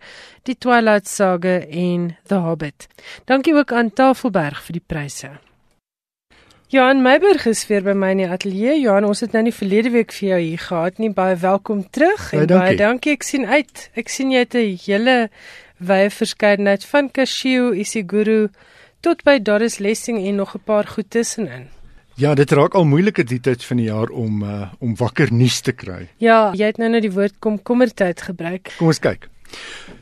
[0.44, 2.88] Die Twilight Saga en The Hobbit.
[3.26, 5.49] Dankie ook aan Tafelberg vir die pryse.
[6.70, 8.76] Johan Meiberg is weer by my in die ateljee.
[8.78, 11.08] Johan, ons het nou nie verlede week vir jou hier gehad nie.
[11.10, 13.16] Baie welkom terug en baie dankie.
[13.18, 13.88] Ek sien uit.
[13.98, 15.16] Ek sien jy het 'n hele
[15.82, 18.50] wye verskeidenheid van Kashio Isiguro
[19.02, 21.66] tot by Doris Lessing en nog 'n paar goed tussenin.
[22.16, 25.62] Ja, dit raak al moeiliker die tyd van die jaar om uh, om wakker nuus
[25.62, 26.08] te kry.
[26.18, 28.76] Ja, jy het nou net die woord komkommertyd gebruik.
[28.78, 29.28] Kom ons kyk.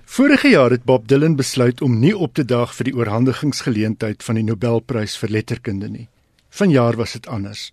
[0.03, 4.35] Vorige jaar het Bob Dylan besluit om nie op te daag vir die oorhandigingsgeleentheid van
[4.35, 6.09] die Nobelprys vir letterkunde nie.
[6.57, 7.71] Vanjaar was dit anders.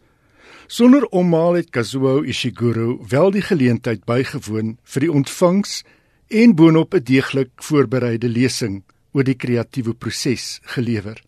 [0.67, 5.83] Sonder omhaal het Kazuo Ishiguro wel die geleentheid bygewoon vir die ontvangs
[6.29, 8.83] en boonop 'n deeglik voorbereide lesing
[9.13, 11.23] oor die kreatiewe proses gelewer.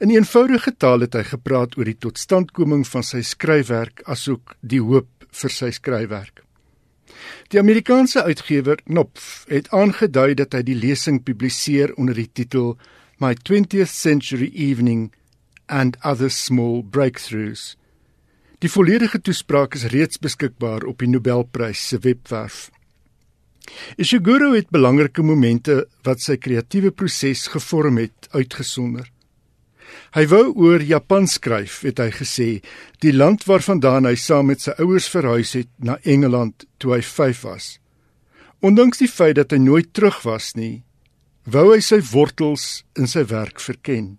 [0.00, 5.08] In eenvoudige taal het hy gepraat oor die totstandkoming van sy skryfwerk asook die hoop
[5.30, 6.42] vir sy skryfwerk.
[7.48, 12.76] Die Amerikaanse uitgewer Knopf het aangedui dat hy die lesing publiseer onder die titel
[13.18, 15.12] My 20th Century Evening
[15.68, 17.76] and Other Small Breakthroughs.
[18.64, 22.70] Die volledige toespraak is reeds beskikbaar op die Nobelprys se webwerf.
[23.96, 29.08] Ishiguro het belangrike momente wat sy kreatiewe proses gevorm het uitgesonder.
[30.14, 32.48] Hy wou oor Japan skryf, het hy gesê,
[33.02, 37.44] die land waarvandaan hy saam met sy ouers verhuis het na Engeland toe hy 5
[37.46, 37.68] was.
[38.64, 40.84] Ondanks die feit dat hy nooit terug was nie,
[41.44, 44.14] wou hy sy wortels in sy werk verken.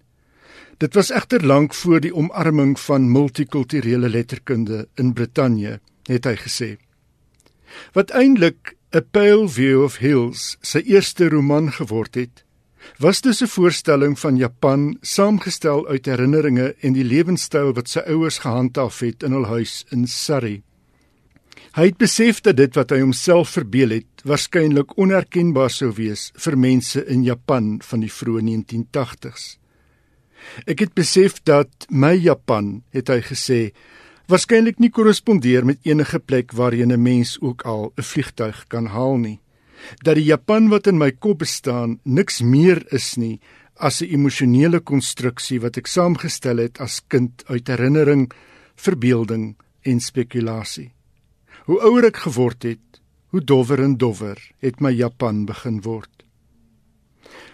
[0.78, 6.68] Dit was egter lank voor die omarming van multikulturele letterkunde in Brittanje, het hy gesê.
[7.96, 12.44] Wat eintlik A Pale View of Hills sy eerste roman geword het,
[13.00, 18.38] was dus 'n voorstelling van Japan saamgestel uit herinneringe en die lewenstyl wat sy ouers
[18.38, 20.62] gehandhaaf het in hul huis in Surrey.
[21.76, 26.58] Hy het besef dat dit wat hy homself verbeel het, waarskynlik onherkenbaar sou wees vir
[26.58, 29.58] mense in Japan van die vroeë 1980s.
[30.66, 33.74] Ek het besef dat my Japan, het hy gesê,
[34.28, 39.18] waarskynlik nie korrespondeer met enige plek waarheen 'n mens ook al 'n vliegtuig kan haal
[39.18, 39.40] nie
[40.04, 43.40] dat die Japan wat in my kop bestaan niks meer is nie
[43.76, 48.32] as 'n emosionele konstruksie wat ek saamgestel het as kind uit herinnering,
[48.76, 50.92] verbeelding en spekulasie.
[51.66, 56.24] Hoe ouer ek geword het, hoe dowwer en dowwer het my Japan begin word.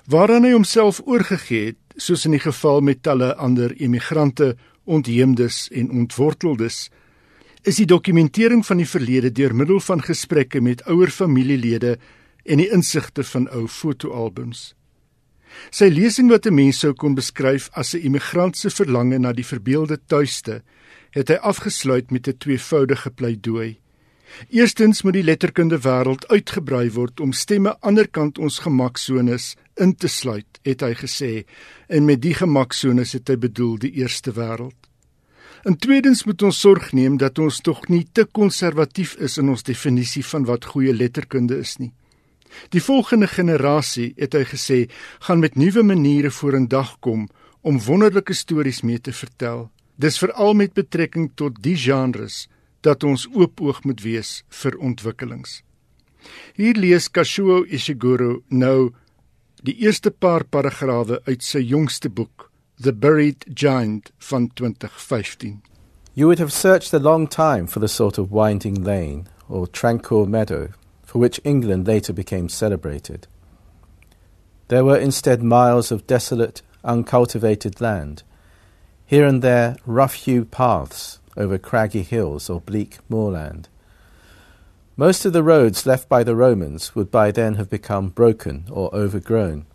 [0.05, 4.55] Waaraan hy homself oorgegee het, soos in die geval met talle ander emigrante,
[4.89, 6.89] ontheemdes en ontworteldes,
[7.61, 11.97] is die dokumentering van die verlede deur middel van gesprekke met ouer familielede
[12.43, 14.71] en die insigte van ou fotoalbums.
[15.69, 19.45] Sy lesing wat 'n mens sou kon beskryf as 'n immigrant se verlange na die
[19.45, 20.63] verbeelde tuiste,
[21.11, 23.77] het hy afgesluit met 'n tweevoudige pleidooi.
[24.49, 30.59] Eerstens moet die letterkunde wêreld uitgebrei word om stemme aanderkant ons gemaksones in te sluit,
[30.67, 31.31] het hy gesê,
[31.87, 34.77] en met die gemaksones het hy bedoel die eerste wêreld.
[35.63, 39.63] En tweedens moet ons sorg neem dat ons tog nie te konservatief is in ons
[39.63, 41.91] definisie van wat goeie letterkunde is nie.
[42.73, 44.79] Die volgende generasie, het hy gesê,
[45.27, 47.29] gaan met nuwe maniere vorendag kom
[47.61, 49.69] om wonderlike stories mee te vertel.
[50.01, 52.47] Dis veral met betrekking tot die genres
[52.81, 55.61] dat ons oopoog moet wees vir ontwikkelings.
[56.53, 58.91] Hier lees Kashuo Ishiguro nou
[59.63, 62.49] die eerste paar paragrawe uit sy jongste boek,
[62.81, 65.61] The Buried Giant van 2015.
[66.13, 70.25] You would have searched a long time for the sort of winding lane or tranquil
[70.25, 70.69] meadow
[71.05, 73.27] for which England later became celebrated.
[74.67, 78.23] There were instead miles of desolate, uncultivated land,
[79.05, 83.69] here and there rough hewn paths over craggy hills or bleak moorland.
[84.97, 88.93] Most of the roads left by the Romans would by then have become broken or
[88.93, 89.65] overgrown,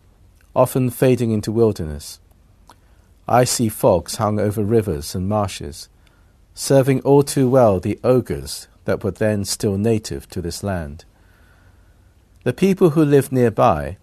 [0.54, 2.20] often fading into wilderness.
[3.28, 5.88] Icy fogs hung over rivers and marshes,
[6.54, 11.04] serving all too well the ogres that were then still native to this land.
[12.44, 13.96] The people who lived nearby,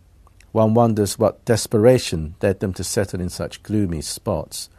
[0.51, 4.69] one wonders what desperation led them to settle in such gloomy spots,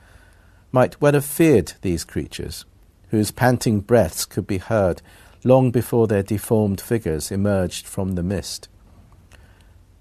[0.75, 2.64] might well have feared these creatures,
[3.11, 5.01] whose panting breaths could be heard
[5.45, 8.68] long before their deformed figures emerged from the mist.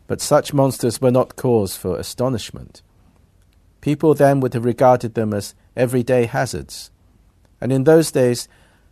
[0.07, 2.81] But such monsters were not cause for astonishment.
[3.81, 6.89] People then would have regarded them as everyday hazards,
[7.61, 8.47] and in those days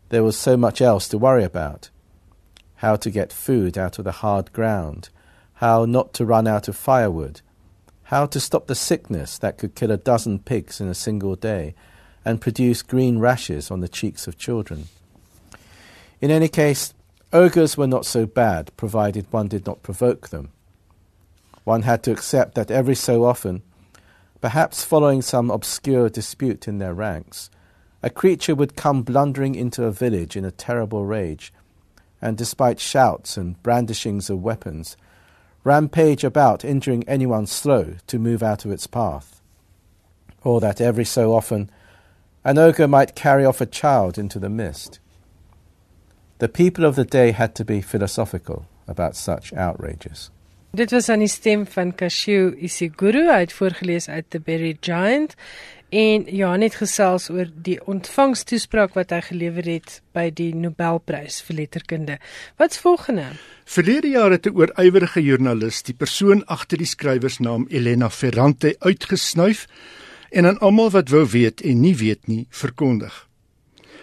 [0.10, 1.90] there was so much else to worry about
[2.76, 5.10] how to get food out of the hard ground,
[5.54, 7.42] how not to run out of firewood,
[8.12, 11.74] how to stop the sickness that could kill a dozen pigs in a single day
[12.26, 14.90] and produce green rashes on the cheeks of children.
[16.20, 16.94] In any case,
[17.32, 20.52] ogres were not so bad, provided one did not provoke them.
[21.64, 23.62] One had to accept that every so often,
[24.42, 27.50] perhaps following some obscure dispute in their ranks,
[28.04, 31.54] a creature would come blundering into a village in a terrible rage
[32.22, 34.98] and despite shouts and brandishings of weapons,
[35.64, 39.42] rampage about injuring anyone slow to move out of its path.
[40.44, 41.70] Or that every so often
[42.44, 45.00] an ogre might carry off a child into the mist.
[46.40, 50.32] The people of the day had to be philosophical about such outrages.
[50.74, 51.94] Dit was aan die stem van
[52.58, 55.36] Isiguro uit voorgeles uit The Buried Giant
[55.92, 61.58] En Johan het gesels oor die ontvangstoespraak wat hy gelewer het by die Nobelprys vir
[61.58, 62.16] letterkunde.
[62.56, 63.26] Wat's volgende?
[63.68, 69.68] Verlede jaar het 'n oorywerige joernalis die persoon agter die skrywersnaam Elena Ferrante uitgesnuif
[70.30, 73.28] en aan almal wat wou weet en nie weet nie verkondig.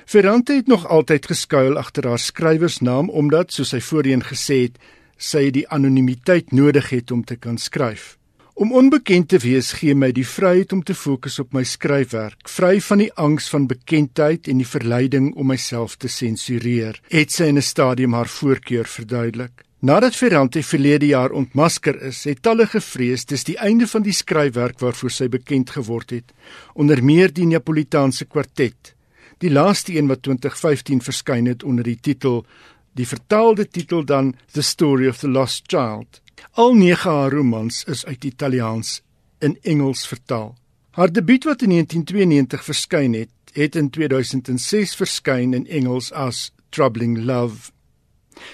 [0.04, 4.78] Ferrante het nog altyd geskuil agter haar skrywersnaam omdat, soos sy voorheen gesê het,
[5.16, 8.17] sy die anonimiteit nodig het om te kan skryf.
[8.58, 12.80] Om onbekend te wees gee my die vryheid om te fokus op my skryfwerk, vry
[12.82, 16.98] van die angs van bekendheid en die verleiding om myself te sensureer.
[17.14, 19.62] Het sy in 'n stadium haar voorkeur verduidelik.
[19.78, 24.80] Nadat Ferrante verlede jaar ontmasker is, het talle gevrees dis die einde van die skryfwerk
[24.80, 26.32] waarvoor sy bekend geword het,
[26.74, 28.94] onder meer die Neapolitaanse kwartet,
[29.38, 32.44] die laaste een wat 2015 verskyn het onder die titel
[32.92, 36.20] die vertaalde titel dan The Story of the Lost Child.
[36.52, 39.02] Al nege haar romans is uit Italiaans
[39.38, 40.56] in Engels vertaal.
[40.90, 47.18] Haar debuut wat in 1992 verskyn het, het in 2006 verskyn in Engels as Troubling
[47.18, 47.70] Love.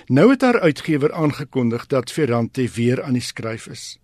[0.07, 3.99] Nou het haar uitgewer aangekondig dat Ferrante weer aan die skryf is.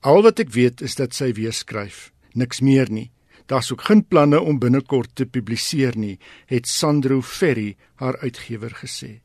[0.00, 3.10] Al wat ek weet is dat sy weer skryf, niks meer nie.
[3.48, 9.20] Daar's ook geen planne om binnekort te publiseer nie, het Sandro Ferri, haar uitgewer gesê.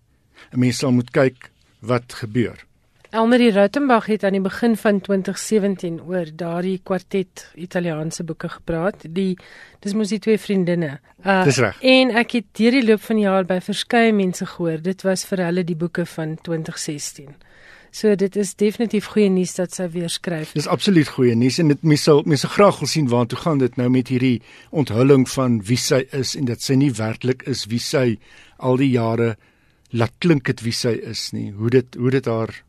[0.52, 2.66] 'n Mens sal moet kyk wat gebeur.
[3.14, 9.04] Elmarie Rautenbach het aan die begin van 2017 oor daardie kwartet Italiaanse boeke gepraat.
[9.06, 9.36] Die
[9.86, 10.96] dis mos die twee vriendinne.
[11.22, 11.78] Uh, dis reg.
[11.86, 15.28] En ek het deur die loop van die jaar by verskeie mense gehoor, dit was
[15.30, 17.30] vir hulle die boeke van 2016.
[17.94, 20.58] So dit is definitief goeie nuus dat sy weer skryf.
[20.58, 23.78] Dis absoluut goeie nuus en dit mense sal mense graag wil sien waartoe gaan dit
[23.78, 24.40] nou met hierdie
[24.74, 28.08] onthulling van wie sy is en dat sy nie werklik is wie sy
[28.58, 29.36] al die jare
[29.94, 31.52] laat klink dit wie sy is nie.
[31.54, 32.64] Hoe dit hoe dit haar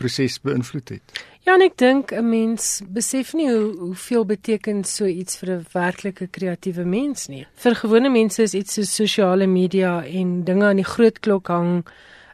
[0.00, 1.20] proses beïnvloed het.
[1.46, 5.66] Ja, en ek dink 'n mens besef nie hoe hoeveel beteken so iets vir 'n
[5.72, 7.46] werklike kreatiewe mens nie.
[7.54, 11.84] Vir gewone mense is iets so sosiale media en dinge aan die groot klok hang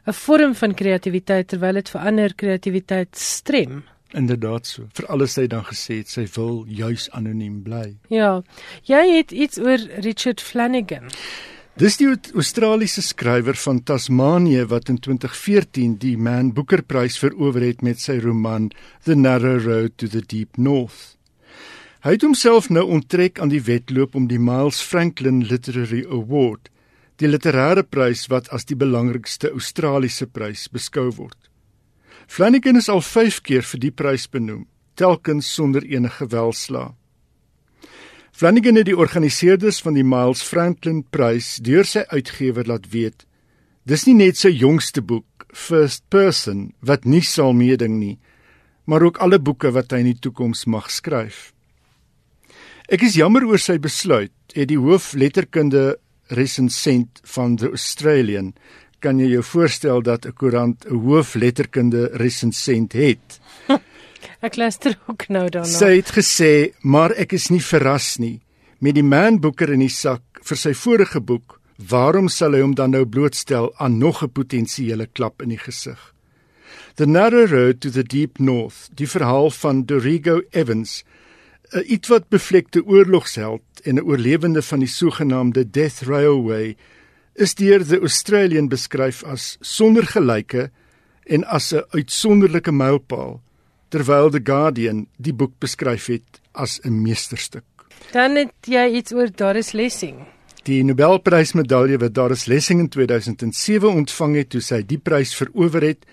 [0.07, 3.83] 'n vorm van kreatiwiteit terwyl dit vir ander kreatiwiteit strem.
[4.13, 4.87] Inderdaad so.
[4.93, 7.97] Vir alles sy dan gesê het sy wil juis anoniem bly.
[8.07, 8.41] Ja.
[8.83, 11.09] Jy het iets oor Richard Flanagan.
[11.77, 17.83] Dis die Australiese skrywer van Tasmanië wat in 2014 die Man Booker Prys verower het
[17.85, 18.71] met sy roman
[19.05, 21.19] The Narrow Road to the Deep North.
[22.01, 26.71] Hy het homself nou onttrek aan die wedloop om die Miles Franklin Literary Award,
[27.21, 31.37] die literêre prys wat as die belangrikste Australiese prys beskou word.
[32.25, 34.65] Flanagan is al 5 keer vir die prys benoem,
[34.97, 36.95] telkens sonder enige welslae.
[38.37, 43.23] Flanagan het die organiseerders van die Miles Franklin Prys deur sy uitgewer laat weet
[43.89, 48.19] dis nie net sy jongste boek First Person wat nie sal meeding nie
[48.85, 51.51] maar ook alle boeke wat hy in die toekoms mag skryf.
[52.87, 55.97] Ek is jammer oor sy besluit, het die hoofletterkunde
[56.37, 58.53] resensent van The Australian
[59.03, 63.41] kan jy jou voorstel dat 'n koerant 'n hoofletterkunde resensent het.
[64.41, 65.69] Ek luister ook nou daarna.
[65.69, 68.41] Sy het gesê, "Maar ek is nie verras nie
[68.79, 71.59] met die Man Booker in die sak vir sy vorige boek.
[71.77, 76.13] Waarom sal hy hom dan nou blootstel aan nog 'n potensiële klap in die gesig?"
[76.95, 81.03] The Narrow Road to the Deep North, die verhaal van Dorigo Evans,
[81.73, 86.75] 'n ietwat bevlekte oorlogsheld en 'n oorlewende van die sogenaamde Death Railway,
[87.35, 90.71] is deur the Australian beskryf as sonder gelyke
[91.25, 93.41] en as 'n uitsonderlike mylpaal
[93.89, 97.63] terwyl The Guardian die boek beskryf het as 'n meesterstuk.
[98.11, 100.17] Dan het jy iets oor Doris Lessing.
[100.63, 106.05] Die Nobelprysmedalje wat Doris Lessing in 2007 ontvang het toe sy die prys verower het,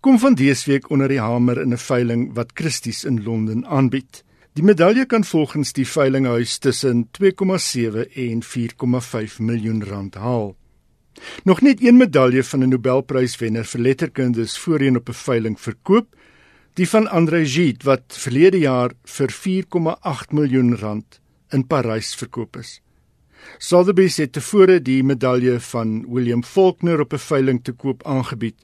[0.00, 4.24] kom van dese week onder die hamer in 'n veiling wat Christie's in Londen aanbied.
[4.52, 10.56] Die medalje kan volgens die veilinghuis tussen 2,7 en 4,5 miljoen rand haal.
[11.44, 16.06] Nog net een medalje van 'n Nobelpryswenner vir letterkunde is voorheen op 'n veiling verkoop
[16.78, 21.16] Die van André Gide wat verlede jaar vir 4,8 miljoen rand
[21.50, 22.76] in Parys verkoop is.
[23.58, 28.54] Sotheby's het tevore die medalje van William Faulkner op 'n veiling te koop aangebied,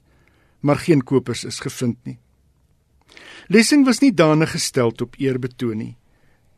[0.61, 2.17] maar geen kopers is gevind nie.
[3.47, 5.97] Lessing was nie danig gestel op eerbetoon nie.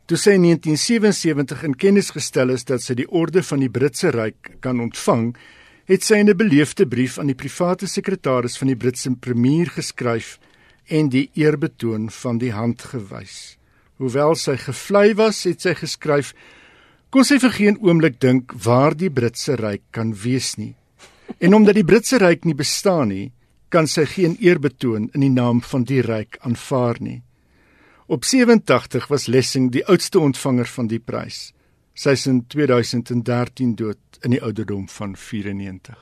[0.06, 4.10] Toe sy in 1977 in kennis gestel is dat sy die orde van die Britse
[4.10, 5.36] Ryk kan ontvang,
[5.86, 10.38] het sy 'n beleefde brief aan die private sekretaris van die Britse premier geskryf
[10.88, 13.58] en die eerbetoon van die hand gewys.
[13.98, 16.34] Hoewel sy gevlei was, het sy geskryf:
[17.10, 20.74] "Kon sy vir geen oomblik dink waar die Britse ryk kan wees nie.
[21.40, 23.32] En omdat die Britse ryk nie bestaan nie,
[23.68, 27.22] kan sy geen eerbetoon in die naam van die ryk aanvaar nie."
[28.06, 31.52] Op 87 was Lessing die oudste ontvanger van die prys.
[31.92, 35.98] Sy is in 2013 dood in die ouderdom van 94.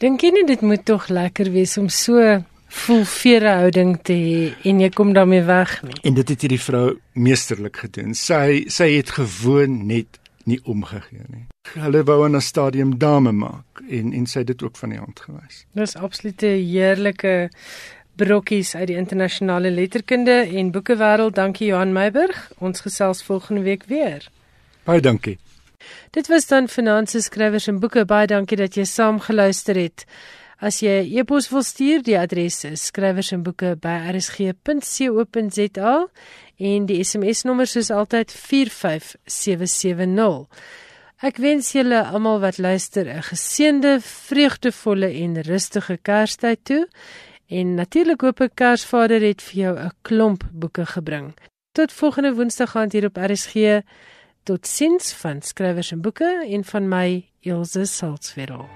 [0.00, 2.22] Dink jy nie dit moet tog lekker wees om so
[2.70, 5.96] vol veerhouding te hê en jy kom daarmee weg nie.
[6.06, 8.14] En dit het hierdie vrou meesterlik gedoen.
[8.14, 11.46] Sy sy het gewoon net nie omgegee nie.
[11.74, 15.20] Hulle wou 'n stadium dame maak en en sy het dit ook van die hand
[15.20, 15.66] gewys.
[15.74, 17.50] Dis absolute heerlike
[18.16, 21.34] brokkies uit die internasionale letterkunde en boekewêreld.
[21.34, 22.50] Dankie Johan Meiburg.
[22.58, 24.28] Ons gesels volgende week weer.
[24.84, 25.38] Baie dankie.
[26.10, 28.04] Dit was dan finansies skrywers en boeke.
[28.04, 30.04] Baie dankie dat jy saam geluister het.
[30.60, 33.30] As jy e-pos wil stuur, die adres is skrywers
[36.60, 40.44] en die SMS-nommer soos altyd 45770.
[41.24, 46.88] Ek wens julle almal wat luister 'n geseënde, vreugdevolle en rustige Kerstyd toe.
[47.48, 51.34] En natuurlik hoop ek Kersvader het vir jou 'n klomp boeke gebring.
[51.72, 53.82] Tot volgende Woensdag gaan hier op RSG.
[54.44, 58.68] Tot sins van skrywers en boeke en van my Elsje Salzwetel.